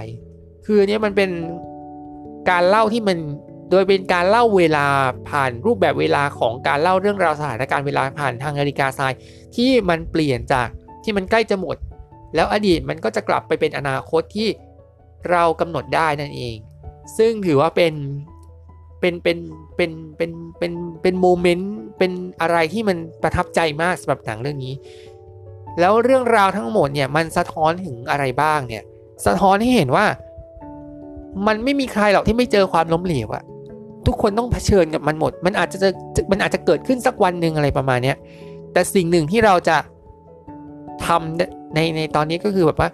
[0.67, 1.31] คือเนี้ยมันเป็น
[2.51, 3.19] การเล่าที่มัน
[3.71, 4.87] โดยเป็นการเล่าเวลา
[5.31, 9.15] ผ่านรูปแบบเวลาของการเล่าเรื่องราวสถานการณ์เวลาผ่านทางนาฬิกาทราย
[9.57, 10.69] ที่มันเปลี่ยนจาก
[11.05, 11.77] ที่มันใกล้จะหมด
[12.35, 14.49] แล้วอดีตมันก็จะกลับไปเป็นอนาคตที่
[15.31, 16.57] เรากำหนดได้นั่นเอง
[17.19, 17.95] ซึ่งถือว่าเป็น
[19.01, 19.39] เป็นเป็น
[19.77, 24.75] เป็นเป็น เป็นเป็นโมเมนต์เป็นอะไรที่มันประทับใจมากสำหรับหนังเรื่องนี้
[25.81, 28.83] แล้วเรื่องราวทั้งหมดเนี่ยมันสะท้อนถึงอะไรบ้างเนี่ย
[29.27, 30.07] สะท้อนให้เห็นว่า
[31.47, 33.43] มันไม่มีใครหรอกที่ไม่เจอความล้มเหลวอะ
[34.07, 35.89] ทุกคนต้องเผชิญกับมันหมด มันอาจจะ
[36.31, 38.15] มันอาจจะเกิดขึ้นสักวันหนึ่งอะไรประมาณนี้
[38.73, 39.77] แต่สิ่งหนึ่งที่เราจะ
[41.07, 42.91] ทำในในตอนนี้ก็คือแบบว่า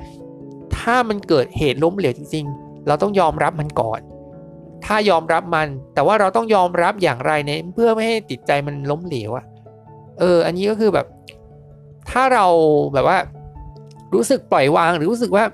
[0.79, 4.01] ถ้ามันเกิดเหตุล้มเหลวจริง ๆ เราต้องยอมรับมันก่อน
[4.85, 9.45] ถ้ายอมรับมัน แต่ว่าเราต้องยอมรับอย่างไรเนี่ยเพื่อไม่ให้ติดใจมันล้มเหลวอะ
[10.21, 11.07] เออ อันนี้ก็คือแบบ
[12.11, 12.47] ถ้าเรา
[12.95, 13.19] แบบว่า
[14.15, 15.45] รู้สึกปล่อยวางหรือรู้สึกว่า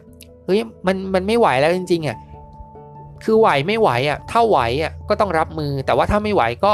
[0.45, 2.17] เฮ้ยมันมันไม่ไหวแล้วจริงๆอะ
[3.25, 6.73] คือไหวไม่ไหวอะ ถ้าไหวอะก็ต้องรับมือ แต่ว่าถ้าไม่ไหวก็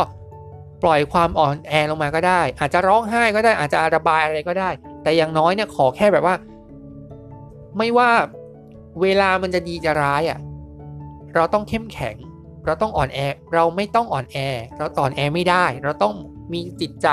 [0.83, 4.71] ปล่อยความอ่อนแอลงมาก็ได้ อาจจะร้องไห้ก็ได้ อาจจะระบายอะไรก็ได้
[5.03, 6.35] แต่อย่างน้อยเนี่ยขอแค่แบบว่า
[7.79, 8.11] ไม่ว่า
[9.03, 10.39] เวลามันจะดีจะร้ายอะ
[11.35, 12.17] เราต้องเข้มแข็ง
[12.65, 13.19] เราต้องอ่อนแอ
[13.55, 14.37] เราไม่ต้องอ่อนแอ
[14.79, 16.15] เราต่อนแอไม่ได้ เราต้อง
[16.53, 17.09] มีจิตใจ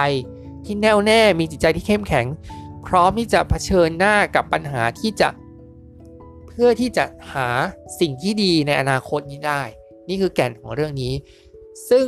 [0.66, 2.26] ที่แน่วแน่ มีจิตใจที่เข้มแข็ง
[2.88, 5.30] พร้อมที่จะเผชิญหน้ากับปัญหาที่จะ
[6.48, 7.48] เพื่อที่จะหา
[8.00, 9.62] สิ่งที่ดีในอนาคตนี้ได้
[10.10, 11.14] นี่คือแก่นของเรื่องนี้
[11.90, 12.06] ซึ่ง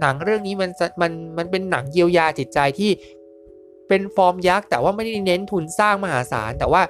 [0.00, 0.70] หนังเรื่องนี้มัน
[1.00, 2.90] มันมันเป็นหนังเยียวยาจิตใจที่
[3.88, 6.82] เป็นฟอร์มยักษ์แต่ว่าไม่ได้เน้นทุนสร้างมหาศาลแต่ว่า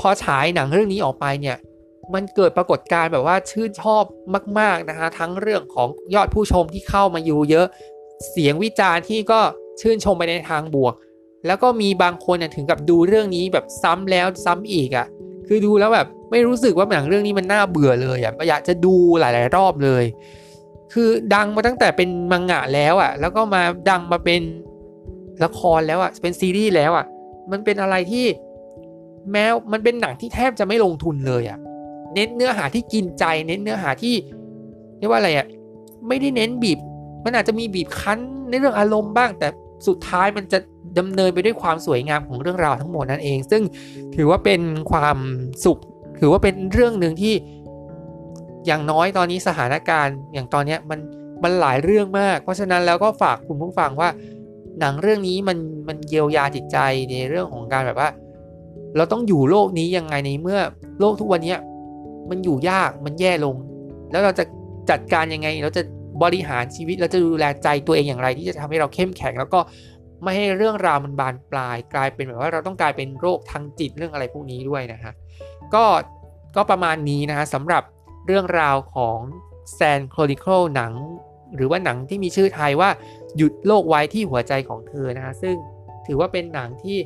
[0.00, 1.56] พอฉายหนังเรื่องนี้ออกไปเนี่ย
[2.14, 4.04] มันเกิดปรากฏการณ์แบบว่าชื่นชอบ
[4.58, 7.66] มาก ๆ นะฮะทั้งเรื่องของยอดผู้ชมที่เข้ามาอยู่เยอะ
[8.30, 9.40] เสียงวิจารณ์ที่ก็
[9.80, 10.94] ชื่นชมไปในทางบวก
[11.46, 15.06] แล้วก็มีบางคนถึงกับดูเรื่องนี้แบบซ้ำแล้วซ้ำอีกอะ่ะ
[15.46, 20.04] คือดูแล้วแบบไม่รู้สึกว่าหนังเรื่องนี้มันน่าเบื่อเลยอะ่ะอยากจะดูหลาย ๆ รอบเลย
[20.92, 24.42] คือดังมาตั้งแต่เป็นมังงะแล้วอะ่ะ แล้วก็มาดังมาเป็น
[25.44, 27.06] ละครแล้วอะ่ะเป็นซีรีส์แล้วอะ่ะ
[27.50, 28.26] มันเป็นอะไรที่
[29.32, 31.58] แม้มันเป็นหนังที่แทบจะไม่ลงทุนเลยอะ่ะ
[32.14, 34.14] เน้นเนื้อหาที่กินใจ เน้นเนื้อหาที่
[34.98, 35.46] เรียกว่าอะไรอะ่ะ
[36.08, 36.78] ไม่ได้เน้นบีบ
[37.24, 39.48] มันอาจจะมีบีบคั้นในเรื่องอารมณ์บ้าง แต่
[39.86, 40.58] สุดท้ายมันจะ
[40.98, 43.62] ดำเนินไปด้วยความสวยงามของเรื่องราวทั้งหมดนั่นเอง ซึ่ง
[44.16, 44.60] ถือว่าเป็น
[44.90, 45.18] ความ
[45.64, 45.80] สุข
[46.18, 47.34] ถือว่าเป็นเรื่องหนึ่งที่
[48.66, 51.00] อย่างน้อยตอนนี้สถานการณ์อย่างตอนนี้มัน
[51.42, 54.08] มันหลายเรื่องมาก เพราะฉะนั้นแล้วก็ฝากคุณผู้ฟังว่า
[54.80, 55.58] หนังเรื่องนี้มัน
[55.88, 56.78] มันเยียวยาจิตใจ
[57.10, 58.10] ในเรื่องของการแบบว่า
[58.96, 60.60] เราต้องอยู่โลกนี้ยังไงในเมื่อ
[61.00, 61.54] โลกทุกวันนี้
[62.30, 63.56] มันอยู่ยากมันแย่ลง
[64.10, 64.44] แล้วเราจะ
[64.90, 65.82] จัดการยังไง เราจะ
[66.22, 69.60] บริหารชีวิตเราจะดูแลใจตัวเองอย่างไร ที่จะทำให้เราเข้มแข็ง แล้วก็
[70.22, 75.12] ไม่ให้เรื่องราวมันบานปลาย กลายเป็นแบบว่าเราต้องกลายเป็นโรคทางจิตเรื่องอะไรพวกนี้ด้วยนะฮะ
[75.74, 75.84] ก็
[76.56, 77.82] ก็ประมาณนี้นะฮะสำหรับ
[78.26, 79.18] เรื่องราวของ
[79.74, 80.92] แซนโคล i ิ l e หนัง
[81.56, 82.90] หรือว่าหนังที่มีชื่อไทยว่า
[83.36, 85.54] หยุดโลกไว้ที่หัวใจของเธอนะฮะซึ่ง
[86.06, 86.98] ถือว่าเป็นหนังที่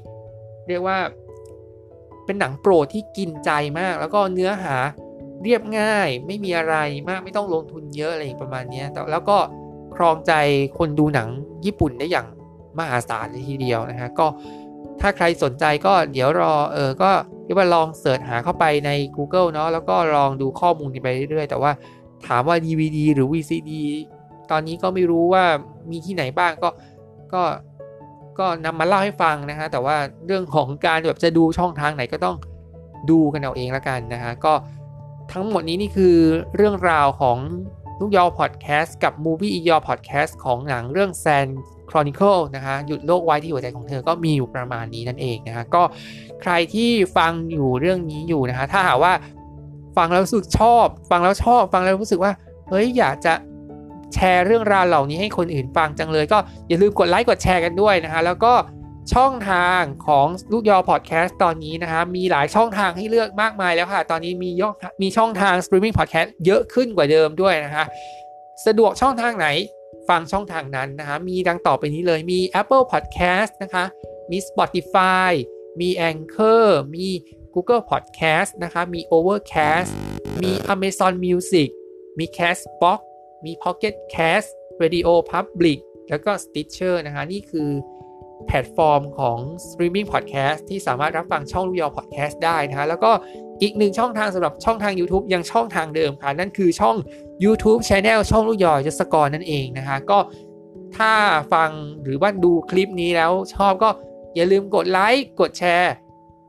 [0.68, 0.98] เรียกว่า
[2.24, 4.76] เป็นหนังโปรดที่กินใจมาก แล้วก็เนื้อหา
[5.42, 6.76] เรียบง่ายไม่มีอะไร
[7.08, 9.38] มากไม่ต้องลงทุนเยอะอะไรประมาณนี้แล้วก็
[9.96, 10.32] ครองใจ
[10.78, 11.28] คนดูหนัง
[11.64, 12.26] ญี่ปุ่นได้อย่าง
[12.78, 14.26] มหาศาลเลยทีเดียวนะฮะก็
[15.00, 17.10] ถ้าใครสนใจก็เดี๋ยวรอเออก็
[17.44, 21.72] เรียกว่าลองเสิร์ชหาเข้าไปใน Google เนาะแล้วก็ลองดูข้อมูลไปเรื่อยๆ แต่ว่า
[22.26, 23.70] ถามว่า DVD หรือ VCD
[24.50, 25.44] ตอนนี้ก็ไม่รู้ว่า
[25.90, 26.68] มีที่ไหนบ้างก็
[27.34, 27.42] ก็
[28.38, 32.36] ก็นำมาเล่าให้ฟังนะฮะแต่ว่าเรื่องของการแบบจะดูช่องทางไหนก็ต้อง
[33.10, 34.52] ดูกันเอาเองล้วกันนะฮะก็
[35.32, 36.16] ทั้งหมดนี้นี่คือ
[36.56, 37.38] เรื่องราวของ
[38.00, 41.46] ลูกยอพอดแคสต์กับ Movie อียอพอดแคสต์ของหนังเรื่องแซน
[41.90, 45.82] Chronicle นะคะหยุดโลกไว้ที่หัวใจของเธอก็มีอยู่ประมาณนี้นั่นเองนะคะก็
[46.42, 49.12] ใครที่ฟังอยู่เรื่องนี้อยู่นะคะถ้าหากว่า
[49.96, 52.32] ฟังแล้วรู้สึกชอบ ฟังแล้วชอบฟังแล้วรู้สึกว่า
[52.68, 53.34] เฮ้ยอยากจะ
[54.14, 58.52] แชร์เรื่องราวเหล่านี้ให้คนอื่นฟังจังเลย ก็อย่าลืมกดไลค์กดแชร์กันด้วยนะคะแล้วก็
[59.14, 64.70] ช่องทางของลูกยอพอดแคสต์ตอนนี้นะคะมีหลายช่องทางให้เลือกมากมายแล้วค่ะ ตอนนี้มียอ
[65.02, 67.84] มีช่องทางสตรีมมิ่งพอดแคสต์เยอะขึ้นกว่าเดิมด้วยนะคะ
[68.66, 69.48] สะดวกช่องทางไหน
[70.08, 73.84] ฟังช่องทางนั้นนะคะมีดังต่อไปนี้เลยมี Apple Podcast นะคะ
[74.30, 75.30] มี Spotify
[75.80, 77.08] มี Anchor มี
[77.54, 79.90] Google Podcast นะคะมี Overcast
[80.42, 81.68] มี Amazon Music
[82.18, 83.00] มี Castbox
[83.44, 84.48] มี Pocket Cast
[84.82, 85.78] Radio Public
[86.08, 87.70] แล้วก็ Stitcher นะคะนี่คือ
[88.46, 93.10] แพลตฟอร์มของ Streaming Podcast ที่สามารถรับฟังช่องลูกยอ Podcast ได้นะฮะแล้วก็
[93.62, 96.96] อีกหนึ่งช่องทางสำหรับช่องทาง YouTube ยังช่องทางเดิมค่ะ นั่นคือช่อง
[97.44, 100.18] YouTube Channel ช่องลูกยอยศกรนั่นเองนะคะก็
[100.96, 101.12] ถ้า
[101.52, 101.70] ฟัง
[102.04, 103.90] หรือว่าดูคลิปนี้แล้วชอบก็
[104.36, 105.94] อย่าลืมกดไลค์กดแชร์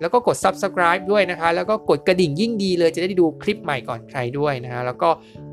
[0.01, 5.09] แล้วก็กด Subscribe ด้วยนะคะ แล้วก็กดกระดิ่งยิ่งดีเลยจะได้ดูคลิปใหม่ก่อนใครด้วยนะฮะแล้วก็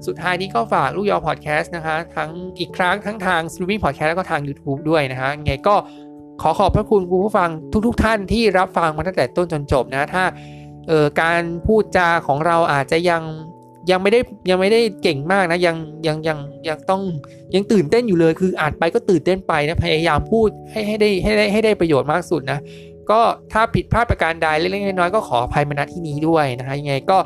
[0.07, 5.75] สุดท้ายนี้ก็ฝากลูกยอพอดแคสต์นะคะทั้งอีกครั้งทั้งทาง Streaming Podcast แล้วก็ทาง YouTube ด้วยนะฮะไงก็
[6.43, 7.51] ขอขอบพระคุณคุณผู้ฟัง
[7.87, 10.25] ทุกๆทท่านที่รับฟังมาตั้งแต่ต้นจนจบนะ ถ้า
[10.89, 13.23] เออการพูดจาของเราอาจจะยัง
[13.91, 14.21] ยังไม่ได้
[14.51, 15.77] ยังไม่ได้เก่งมากนะยัง
[16.07, 17.03] ยังยังยังต้อง
[17.55, 22.59] ยังตื่นเต้นอยู่เลยคืออ่านไปก็ตื่นเต้นไปนะพยายามพูดให้ให้ได้ให้ได้ให้ได้ประโยชน์มากสุดนะ
[23.11, 23.21] ก็
[23.53, 27.19] ถ้าผิดพลาดประการใดเล็กๆน้อยๆก็ขออภัยมาณที่นี้ด้วยนะฮะยังไงก็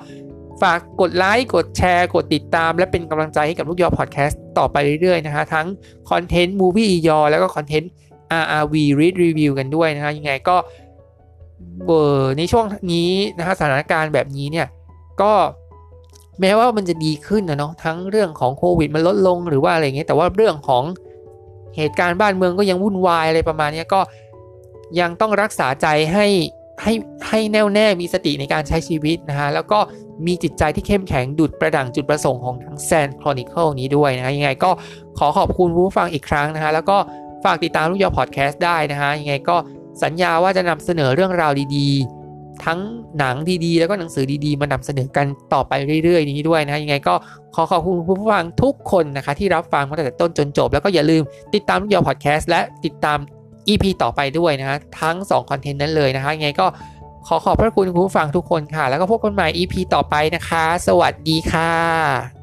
[0.63, 5.67] ฝากกดไลค์กดแชร์ กดติดตาม และเป็นกำลังใจให้กับลูกยอพอดแคสต์ต่อไปเรื่อยๆนะฮะทั้ง
[6.11, 7.91] คอนเทนต์มูวี่ยอแล้วก็คอนเทนต์
[8.43, 10.57] RRV Read Review กันด้วยนะฮะยังไงก็
[11.85, 14.67] เบอในช่วงนี้นะฮะสถานการณ์แบบนี้เนี่ย
[15.23, 15.33] ก็
[16.41, 20.85] แม้ว่ามันจะดีขึ้นนะเนาะทั้งเรื่องของโควิดมันลดลงหรือว่าอะไรเงี้ยแต่ว่าเรื่องของ
[21.77, 24.01] เหตุการณ์บ้านเมืองก็ยังวุ่นวายอะไรประมาณนี้ก็
[25.01, 26.27] ยังต้องรักษาใจให้
[26.83, 26.93] ให้
[27.29, 29.79] ให้แน่วแน่มีสติในการใช้ชีวิตนะฮะแล้วก็
[30.27, 34.71] มีจิตใจที่เข้มแข็งดุดประดังจุดประสงค์ของทั้งแซนครอนิเคิลนี้ด้วยนะฮะยังไงก็
[35.19, 36.99] ขอขอบคุณผู้ฟังอีกครั้งนะฮะแล้วก็
[37.45, 39.57] ฝากติดตามลูกยอพอดแคสต์ได้นะฮะยังไงก็
[40.03, 42.81] สัญญาว่าจะนำเสนอเรื่องราวดีๆ ทั้ง
[43.19, 45.73] หนังดีๆ แล้วก็หนังสือดีๆ มานำเสนอกันต่อไป
[46.05, 47.15] เรื่อยๆ นี้ด้วยนะฮะยังไงก็
[47.55, 51.23] ขอขอบคุณผู้ฟังทุกคนนะคะที่รับฟังมาตั้งแต่ต้นจนจบ แล้วก็อย่าลืม
[51.55, 53.19] ติดตามลูกยอพอดแคสต์และติดตาม
[53.69, 56.67] EP ต่อไปด้วยนะฮะทั้ง2คอนเทนต์นั้นเลยนะคะยังไงก็
[57.27, 62.38] ขอขอบพระคุณคุณผู้ฟังทุกคนค่ะ แล้วก็พบกันใหม่ EP ต่อไปนะคะ สวัสดีค่ะ